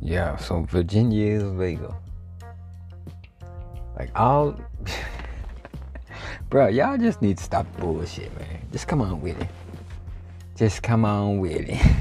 Yeah, 0.00 0.36
so 0.36 0.62
Virginia 0.62 1.34
is 1.34 1.44
legal. 1.44 1.94
Like 3.98 4.10
all 4.14 4.58
Bro, 6.50 6.68
y'all 6.68 6.96
just 6.96 7.20
need 7.20 7.36
to 7.36 7.44
stop 7.44 7.66
bullshit, 7.76 8.34
man. 8.38 8.62
Just 8.72 8.88
come 8.88 9.02
on 9.02 9.20
with 9.20 9.38
it. 9.38 9.48
Just 10.58 10.82
come 10.82 11.04
on 11.04 11.38
with 11.38 11.68
it. 11.68 11.96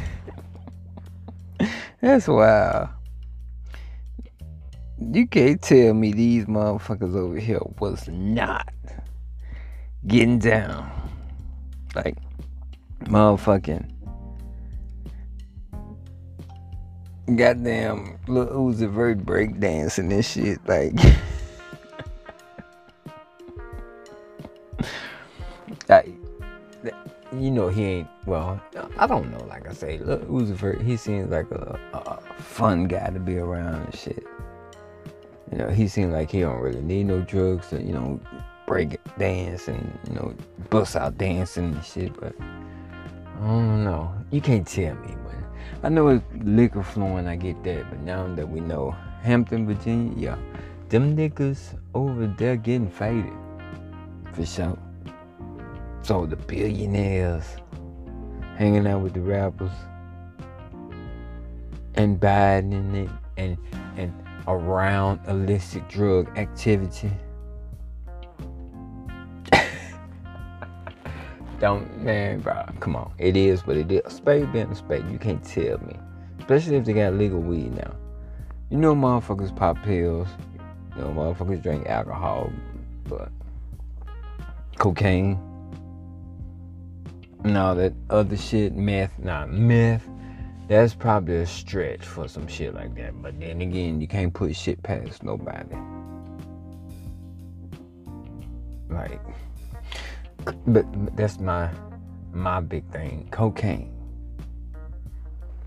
That's 2.02 2.28
wild. 2.28 2.90
You 5.00 5.28
can't 5.28 5.62
tell 5.62 5.94
me 5.94 6.12
these 6.12 6.46
motherfuckers 6.46 7.16
over 7.16 7.38
here 7.38 7.60
was 7.80 8.08
not 8.08 8.74
getting 10.08 10.40
down. 10.40 10.90
Like, 11.94 12.18
motherfucking. 13.04 13.92
Goddamn 17.36 18.18
Lil 18.28 18.48
Uzi 18.48 18.92
Vert 18.92 19.20
breakdancing 19.20 20.10
this 20.10 20.32
shit. 20.32 20.68
Like, 20.68 20.96
know, 27.68 27.74
he 27.74 27.84
ain't, 27.86 28.08
well, 28.26 28.62
I 28.98 29.08
don't 29.08 29.32
know. 29.32 29.44
Like 29.46 29.68
I 29.68 29.74
say, 29.74 29.98
Lil 30.00 30.20
Uzi 30.20 30.54
Vert, 30.54 30.82
he 30.82 30.98
seems 30.98 31.30
like 31.30 31.50
a, 31.52 31.80
a 31.94 32.42
fun 32.42 32.88
guy 32.88 33.10
to 33.10 33.20
be 33.20 33.38
around 33.38 33.76
and 33.86 33.96
shit. 33.96 34.26
You 35.52 35.60
know, 35.60 35.70
he 35.70 35.88
seems 35.88 36.12
like 36.12 36.32
he 36.32 36.42
don't 36.42 36.60
really 36.60 36.82
need 36.82 37.06
no 37.06 37.22
drugs 37.22 37.70
to, 37.70 37.82
you 37.82 37.94
know, 37.94 38.20
break 38.68 39.00
dance 39.18 39.70
and 39.70 39.98
you 40.08 40.14
know 40.14 40.36
bust 40.70 40.98
out 40.98 41.18
dancing 41.18 41.74
and 41.74 41.84
shit, 41.84 42.14
but 42.20 42.36
I 42.40 43.48
don't 43.48 43.84
know. 43.86 44.14
You 44.30 44.42
can't 44.42 44.68
tell 44.68 44.94
me, 44.96 45.16
but 45.24 45.86
I 45.86 45.90
know 45.90 46.10
it's 46.10 46.24
liquor 46.44 46.84
flowing. 46.84 47.28
I 47.28 47.38
get 47.38 47.64
that, 47.64 47.90
but 47.90 48.00
now 48.02 48.28
that 48.36 48.48
we 48.48 48.60
know 48.60 48.92
Hampton, 49.22 49.66
Virginia, 49.66 50.14
yeah, 50.18 50.38
them 50.90 51.16
niggas 51.16 51.80
over 51.96 52.28
there 52.28 52.58
getting 52.58 52.90
faded 52.90 53.32
for 54.34 54.46
sure. 54.46 54.78
So 56.08 56.26
the 56.26 56.38
billionaires 56.38 57.44
hanging 58.56 58.88
out 58.88 59.02
with 59.02 59.14
the 59.14 59.20
rappers 59.20 59.74
and 61.96 62.18
Biden 62.18 62.96
it 62.96 63.10
and 63.36 63.58
and 63.98 64.14
around 64.48 65.20
illicit 65.28 65.90
drug 65.90 66.30
activity 66.38 67.12
Don't 71.60 72.02
man, 72.02 72.40
bro. 72.40 72.64
Come 72.80 72.96
on. 72.96 73.12
It 73.18 73.36
is 73.36 73.68
what 73.68 73.76
it 73.76 73.92
is. 73.92 74.04
A 74.06 74.10
spade 74.10 74.54
being 74.54 74.72
a 74.72 74.76
spade. 74.76 75.04
You 75.12 75.20
can't 75.20 75.44
tell 75.44 75.78
me. 75.80 76.00
Especially 76.40 76.78
if 76.78 76.86
they 76.86 76.94
got 76.94 77.16
legal 77.16 77.42
weed 77.42 77.76
now. 77.76 77.94
You 78.70 78.78
know 78.78 78.96
motherfuckers 78.96 79.54
pop 79.54 79.84
pills. 79.84 80.30
You 80.96 81.02
know 81.02 81.10
motherfuckers 81.10 81.62
drink 81.62 81.86
alcohol, 81.88 82.50
but 83.10 83.30
cocaine 84.78 85.38
all 87.46 87.76
that 87.76 87.94
other 88.10 88.38
shit, 88.38 88.76
meth, 88.76 89.18
nah, 89.20 89.46
meth. 89.46 90.08
That's 90.68 90.94
probably 90.94 91.38
a 91.38 91.46
stretch 91.46 92.06
for 92.06 92.28
some 92.28 92.48
shit 92.48 92.74
like 92.74 92.94
that. 92.96 93.22
But 93.22 93.40
then 93.40 93.62
again, 93.62 94.02
you 94.02 94.08
can't 94.08 94.34
put 94.34 94.56
shit 94.56 94.84
past 94.84 95.24
nobody. 95.24 95.76
Like 98.90 99.22
but 100.66 100.86
that's 101.16 101.40
my 101.40 101.70
my 102.34 102.60
big 102.60 102.90
thing. 102.92 103.28
Cocaine. 103.32 103.94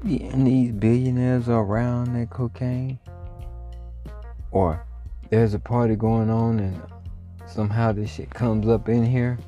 Yeah, 0.04 0.28
and 0.28 0.46
these 0.46 0.72
billionaires 0.72 1.48
are 1.48 1.62
around 1.62 2.14
that 2.14 2.30
cocaine. 2.30 2.98
Or 4.50 4.84
there's 5.30 5.54
a 5.54 5.58
party 5.58 5.96
going 5.96 6.30
on 6.30 6.58
and 6.58 6.80
somehow 7.46 7.92
this 7.92 8.12
shit 8.12 8.30
comes 8.30 8.68
up 8.68 8.88
in 8.88 9.04
here. 9.04 9.38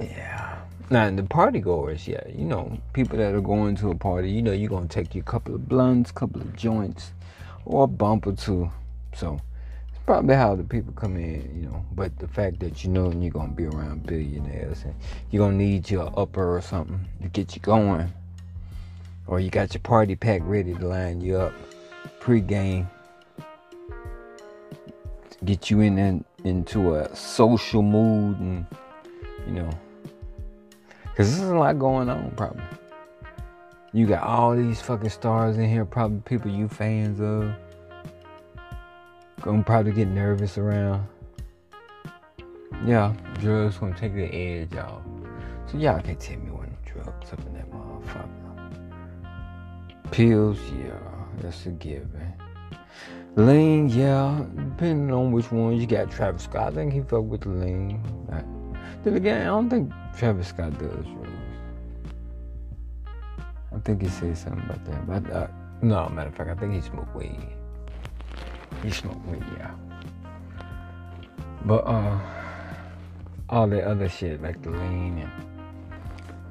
Yeah. 0.00 0.58
Now 0.90 1.06
in 1.06 1.16
the 1.16 1.24
party 1.24 1.60
goers, 1.60 2.06
yeah, 2.06 2.22
you 2.28 2.44
know, 2.44 2.78
people 2.92 3.18
that 3.18 3.34
are 3.34 3.40
going 3.40 3.76
to 3.76 3.90
a 3.90 3.94
party, 3.94 4.30
you 4.30 4.42
know, 4.42 4.52
you're 4.52 4.70
gonna 4.70 4.86
take 4.86 5.14
your 5.14 5.24
couple 5.24 5.54
of 5.54 5.68
blunts, 5.68 6.12
couple 6.12 6.40
of 6.40 6.54
joints, 6.54 7.12
or 7.64 7.84
a 7.84 7.86
bump 7.86 8.26
or 8.26 8.32
two. 8.32 8.70
So 9.14 9.40
it's 9.88 9.98
probably 10.06 10.36
how 10.36 10.54
the 10.54 10.62
people 10.62 10.92
come 10.92 11.16
in, 11.16 11.50
you 11.60 11.68
know. 11.68 11.84
But 11.92 12.18
the 12.18 12.28
fact 12.28 12.60
that 12.60 12.84
you 12.84 12.90
know 12.90 13.10
you're 13.10 13.30
gonna 13.30 13.52
be 13.52 13.66
around 13.66 14.06
billionaires 14.06 14.84
and 14.84 14.94
you're 15.30 15.44
gonna 15.44 15.56
need 15.56 15.90
your 15.90 16.12
upper 16.16 16.56
or 16.56 16.60
something 16.60 17.04
to 17.22 17.28
get 17.28 17.56
you 17.56 17.62
going. 17.62 18.12
Or 19.26 19.40
you 19.40 19.50
got 19.50 19.74
your 19.74 19.80
party 19.80 20.14
pack 20.14 20.42
ready 20.44 20.72
to 20.74 20.86
line 20.86 21.20
you 21.20 21.36
up 21.36 21.52
pre-game 22.20 22.88
get 25.44 25.70
you 25.70 25.80
in, 25.80 25.98
in 25.98 26.24
into 26.44 26.96
a 26.96 27.14
social 27.14 27.82
mood 27.82 28.38
and 28.40 28.66
you 29.46 29.52
know 29.52 29.70
because 31.16 31.38
there's 31.38 31.50
a 31.50 31.54
lot 31.54 31.78
going 31.78 32.10
on 32.10 32.30
probably 32.36 32.62
you 33.92 34.06
got 34.06 34.22
all 34.22 34.54
these 34.54 34.80
fucking 34.82 35.08
stars 35.08 35.56
in 35.56 35.66
here 35.68 35.86
probably 35.86 36.20
people 36.20 36.50
you 36.50 36.68
fans 36.68 37.20
of 37.20 37.54
gonna 39.40 39.62
probably 39.62 39.92
get 39.92 40.08
nervous 40.08 40.58
around 40.58 41.06
yeah 42.84 43.14
drugs 43.40 43.78
gonna 43.78 43.96
take 43.96 44.14
the 44.14 44.26
edge 44.26 44.76
off 44.76 45.00
so 45.70 45.78
y'all 45.78 46.00
can't 46.00 46.20
tell 46.20 46.36
me 46.36 46.50
what 46.50 46.68
drugs 46.84 47.32
up 47.32 47.40
in 47.46 47.54
that 47.54 47.70
motherfucker 47.70 48.30
pills 50.10 50.58
yeah 50.78 50.90
that's 51.40 51.64
a 51.64 51.70
given 51.70 52.34
Lean, 53.38 53.90
yeah, 53.90 54.46
depending 54.54 55.12
on 55.12 55.30
which 55.30 55.52
one. 55.52 55.76
You 55.76 55.86
got 55.86 56.10
Travis 56.10 56.44
Scott. 56.44 56.72
I 56.72 56.74
think 56.74 56.94
he 56.94 57.00
fuck 57.02 57.22
with 57.24 57.42
the 57.42 57.50
lean. 57.50 58.00
Again, 59.06 59.42
I 59.42 59.44
don't 59.44 59.70
think 59.70 59.92
Travis 60.16 60.48
Scott 60.48 60.78
does. 60.78 61.06
I 63.74 63.78
think 63.80 64.02
he 64.02 64.08
said 64.08 64.36
something 64.36 64.62
about 64.64 64.84
that. 64.84 65.06
But 65.06 65.32
uh, 65.32 65.46
no, 65.82 66.08
matter 66.08 66.28
of 66.28 66.34
fact, 66.34 66.50
I 66.50 66.54
think 66.54 66.74
he 66.74 66.80
smoked 66.80 67.14
weed. 67.14 67.48
He 68.82 68.90
smoked 68.90 69.24
weed, 69.28 69.44
yeah. 69.56 69.70
But 71.64 71.86
uh, 71.86 72.18
all 73.48 73.66
the 73.66 73.86
other 73.86 74.08
shit 74.08 74.42
like 74.42 74.62
the 74.62 74.70
lean 74.70 75.18
and 75.18 75.30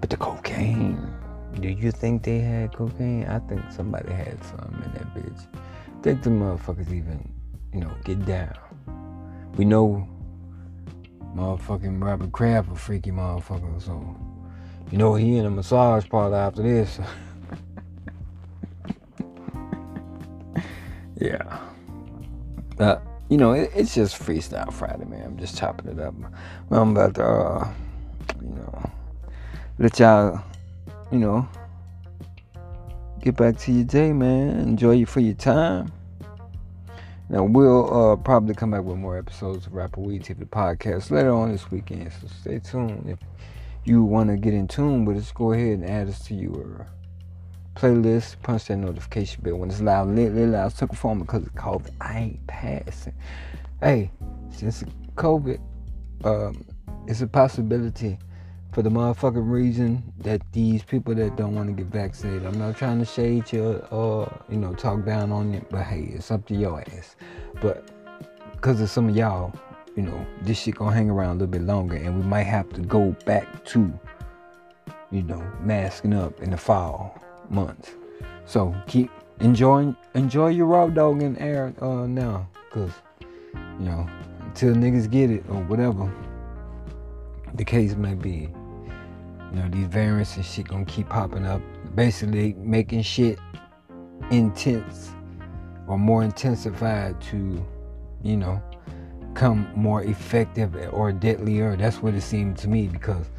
but 0.02 0.10
the 0.10 0.18
cocaine. 0.18 1.14
Do 1.60 1.70
you 1.70 1.92
think 1.92 2.24
they 2.24 2.40
had 2.40 2.74
cocaine? 2.74 3.26
I 3.26 3.40
think 3.40 3.62
somebody 3.72 4.12
had 4.12 4.44
some 4.44 4.82
in 4.86 4.92
that 4.94 5.14
bitch 5.16 5.46
think 6.06 6.22
the 6.22 6.30
motherfuckers 6.30 6.94
even, 6.94 7.34
you 7.74 7.80
know, 7.80 7.90
get 8.04 8.24
down. 8.28 8.54
We 9.58 9.66
know 9.66 10.08
motherfucking 11.36 12.04
Robert 12.04 12.32
Kraft 12.32 12.72
a 12.72 12.76
freaky 12.76 13.12
motherfucker, 13.12 13.82
so 13.82 14.16
you 14.92 14.98
know 14.98 15.16
he 15.16 15.38
in 15.38 15.46
a 15.46 15.50
massage 15.50 16.08
parlor 16.08 16.38
after 16.38 16.64
this. 16.64 17.00
yeah. 21.20 21.60
Uh, 22.80 23.00
you 23.30 23.38
know, 23.38 23.54
it, 23.54 23.72
it's 23.76 23.96
just 23.96 24.22
freestyle 24.22 24.72
Friday, 24.72 25.06
man. 25.06 25.24
I'm 25.26 25.38
just 25.38 25.58
chopping 25.58 25.92
it 25.92 26.00
up. 26.00 26.14
I'm 26.72 26.92
about 26.92 27.16
to, 27.16 27.26
uh, 27.26 27.74
you 28.42 28.50
know, 28.50 28.92
let 29.80 29.98
y'all, 30.00 30.44
you 31.12 31.20
know, 31.20 31.48
get 33.22 33.36
back 33.36 33.58
to 33.60 33.72
your 33.72 33.86
day, 33.86 34.14
man. 34.14 34.60
Enjoy 34.60 34.92
you 34.92 35.06
for 35.06 35.22
your 35.22 35.34
time. 35.34 35.92
Now 37.28 37.44
we'll 37.44 38.12
uh, 38.12 38.16
probably 38.18 38.54
come 38.54 38.72
back 38.72 38.84
with 38.84 38.98
more 38.98 39.18
episodes 39.18 39.66
of 39.66 39.74
Rapper 39.74 40.00
Weed 40.00 40.24
TV 40.24 40.48
podcast 40.48 41.10
later 41.10 41.34
on 41.34 41.52
this 41.52 41.72
weekend. 41.72 42.12
So 42.22 42.28
stay 42.28 42.60
tuned. 42.60 43.10
If 43.10 43.20
you 43.84 44.04
want 44.04 44.30
to 44.30 44.38
get 44.38 44.54
in 44.54 44.68
tune 44.68 45.06
with 45.06 45.18
us, 45.18 45.32
go 45.32 45.52
ahead 45.52 45.80
and 45.80 45.86
add 45.86 46.08
us 46.08 46.24
to 46.28 46.36
your 46.36 46.86
playlist. 47.76 48.36
Punch 48.44 48.66
that 48.66 48.78
notification 48.78 49.42
bell 49.44 49.56
when 49.56 49.70
it's 49.70 49.82
loud, 49.82 50.10
lit, 50.10 50.34
lit 50.34 50.50
loud. 50.50 50.76
Took 50.76 50.92
a 50.92 50.96
phone 50.96 51.20
because 51.20 51.44
of 51.44 51.54
COVID. 51.56 51.90
I 52.00 52.20
ain't 52.20 52.48
passing. 52.48 53.14
Hey, 53.82 54.12
since 54.52 54.84
COVID, 55.16 55.60
um, 56.24 56.64
it's 57.08 57.22
a 57.22 57.28
possibility 57.28 58.20
for 58.76 58.82
the 58.82 58.90
motherfucking 58.90 59.50
reason 59.50 60.04
that 60.18 60.42
these 60.52 60.84
people 60.84 61.16
that 61.16 61.38
don't 61.38 61.56
want 61.56 61.70
to 61.70 61.72
get 61.82 61.90
vaccinated, 61.90 62.46
I'm 62.46 62.60
not 62.60 62.76
trying 62.76 63.00
to 63.00 63.06
shade 63.06 63.50
you 63.54 63.76
or, 63.90 64.30
you 64.50 64.58
know, 64.58 64.74
talk 64.74 65.06
down 65.06 65.32
on 65.32 65.54
you, 65.54 65.66
but 65.72 65.84
hey, 65.84 66.10
it's 66.14 66.30
up 66.30 66.46
to 66.48 66.54
your 66.54 66.82
ass. 66.82 67.16
But 67.62 67.90
because 68.52 68.82
of 68.82 68.90
some 68.90 69.08
of 69.08 69.16
y'all, 69.16 69.54
you 69.96 70.04
know, 70.04 70.26
this 70.42 70.60
shit 70.60 70.76
gonna 70.76 70.94
hang 70.94 71.10
around 71.10 71.38
a 71.38 71.40
little 71.40 71.48
bit 71.48 71.62
longer 71.62 71.96
and 71.96 72.18
we 72.18 72.28
might 72.28 72.44
have 72.44 72.68
to 72.74 72.82
go 72.82 73.16
back 73.26 73.64
to, 73.68 73.98
you 75.10 75.24
know, 75.24 75.42
masking 75.62 76.14
up 76.14 76.42
in 76.42 76.52
the 76.52 76.58
fall 76.58 77.18
months. 77.50 77.92
So 78.46 78.76
keep 78.88 79.10
enjoying 79.40 79.96
enjoy 80.16 80.50
your 80.50 80.66
raw 80.66 80.88
dog 80.88 81.22
in 81.22 81.38
air 81.38 81.74
uh, 81.82 82.08
now, 82.08 82.50
cause 82.72 82.92
you 83.54 83.86
know, 83.86 84.06
until 84.42 84.76
niggas 84.76 85.10
get 85.10 85.32
it 85.32 85.46
or 85.48 85.62
whatever 85.64 86.12
the 87.54 87.64
case 87.64 87.96
may 87.96 88.14
be. 88.14 88.50
You 89.52 89.62
know, 89.62 89.70
these 89.70 89.88
variants 89.88 90.36
and 90.36 90.46
shit 90.46 90.68
gonna 90.68 90.86
keep 90.86 91.10
popping 91.10 91.46
up. 91.46 91.62
Basically 91.96 92.54
making 92.54 93.04
shit 93.04 93.40
intense 94.32 95.12
or 95.88 95.98
more 95.98 96.24
intensified 96.24 97.20
to, 97.22 97.66
you 98.24 98.38
know, 98.38 98.62
come 99.34 99.68
more 99.76 100.04
effective 100.04 100.76
or 100.92 101.12
deadlier. 101.12 101.76
That's 101.76 102.02
what 102.02 102.16
it 102.16 102.22
seemed 102.22 102.58
to 102.60 102.68
me 102.68 102.88
because 102.88 103.30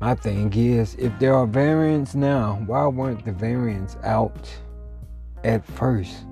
my 0.00 0.14
thing 0.14 0.52
is 0.54 0.94
if 0.94 1.16
there 1.18 1.34
are 1.34 1.46
variants 1.46 2.14
now, 2.14 2.62
why 2.66 2.86
weren't 2.86 3.24
the 3.24 3.32
variants 3.32 3.96
out 4.02 4.48
at 5.44 5.64
first? 5.66 6.24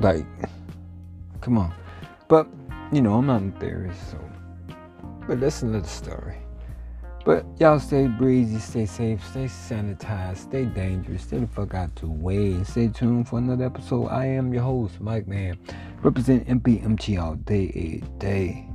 Like, 0.00 0.26
come 1.40 1.58
on. 1.58 1.74
But, 2.28 2.46
you 2.92 3.00
know, 3.02 3.14
I'm 3.14 3.26
not 3.26 3.42
a 3.42 3.50
theorist, 3.60 4.10
so. 4.10 4.18
But 5.26 5.40
that's 5.40 5.62
another 5.62 5.86
story. 5.86 6.36
But 7.22 7.44
y'all 7.58 7.78
stay 7.78 8.06
breezy, 8.06 8.58
stay 8.58 8.86
safe, 8.86 9.22
stay 9.26 9.44
sanitized, 9.44 10.38
stay 10.38 10.64
dangerous, 10.64 11.22
stay 11.22 11.36
the 11.36 11.46
fuck 11.46 11.74
out 11.74 11.94
the 11.96 12.06
way, 12.06 12.52
and 12.52 12.66
stay 12.66 12.88
tuned 12.88 13.28
for 13.28 13.38
another 13.38 13.66
episode. 13.66 14.06
I 14.06 14.24
am 14.24 14.54
your 14.54 14.62
host, 14.62 15.02
Mike 15.02 15.28
Man. 15.28 15.58
Represent 16.02 16.48
MBMG 16.48 17.22
all 17.22 17.34
day, 17.34 17.68
every 17.68 18.02
day. 18.18 18.66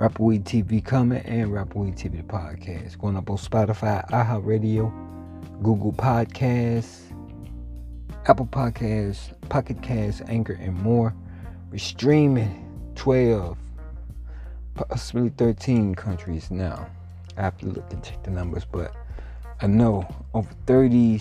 Rapper 0.00 0.24
Weed 0.24 0.44
TV 0.44 0.84
coming 0.84 1.22
and 1.22 1.52
Rapper 1.52 1.78
Weed 1.78 1.94
TV 1.94 2.16
the 2.16 2.22
podcast. 2.24 2.98
Going 2.98 3.16
up 3.16 3.30
on 3.30 3.36
Spotify, 3.36 4.04
iHeartRadio, 4.10 4.92
Google 5.62 5.92
Podcasts, 5.92 7.02
Apple 8.26 8.46
Podcasts, 8.46 9.32
Pocket 9.50 9.80
Casts, 9.82 10.20
Anchor, 10.26 10.54
and 10.54 10.76
more. 10.82 11.14
We're 11.70 11.78
streaming 11.78 12.92
12, 12.96 13.56
possibly 14.74 15.28
13 15.28 15.94
countries 15.94 16.50
now. 16.50 16.88
I 17.36 17.42
have 17.42 17.58
to 17.58 17.66
look 17.66 17.92
and 17.92 18.02
check 18.02 18.22
the 18.22 18.30
numbers, 18.30 18.64
but 18.64 18.94
I 19.60 19.66
know 19.66 20.06
over 20.34 20.50
30, 20.66 21.20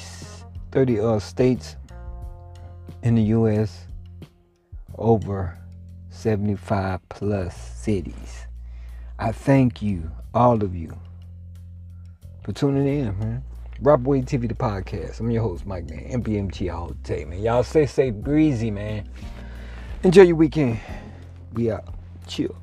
30 0.72 1.00
uh, 1.00 1.20
states 1.20 1.76
in 3.04 3.16
the 3.16 3.24
U.S., 3.24 3.88
over 4.98 5.58
75 6.10 7.00
plus 7.10 7.56
cities. 7.56 8.46
I 9.20 9.32
thank 9.32 9.82
you, 9.82 10.12
all 10.34 10.64
of 10.64 10.76
you, 10.76 10.96
for 12.44 12.52
tuning 12.52 12.88
in, 12.88 13.20
man. 13.20 13.44
Rapper 13.82 14.04
Weed 14.04 14.26
TV, 14.26 14.48
the 14.48 14.54
podcast. 14.54 15.20
I'm 15.20 15.30
your 15.32 15.44
host, 15.44 15.66
Mike, 15.66 15.90
man. 15.90 16.24
MBMG 16.24 16.74
all 16.74 16.90
day, 17.04 17.26
man. 17.26 17.42
Y'all 17.42 17.64
stay 17.64 17.86
safe, 17.86 18.14
breezy, 18.14 18.72
man. 18.72 19.10
Enjoy 20.04 20.22
your 20.22 20.36
weekend. 20.36 20.80
We 21.54 21.72
out. 21.72 21.86
Chill. 22.28 22.56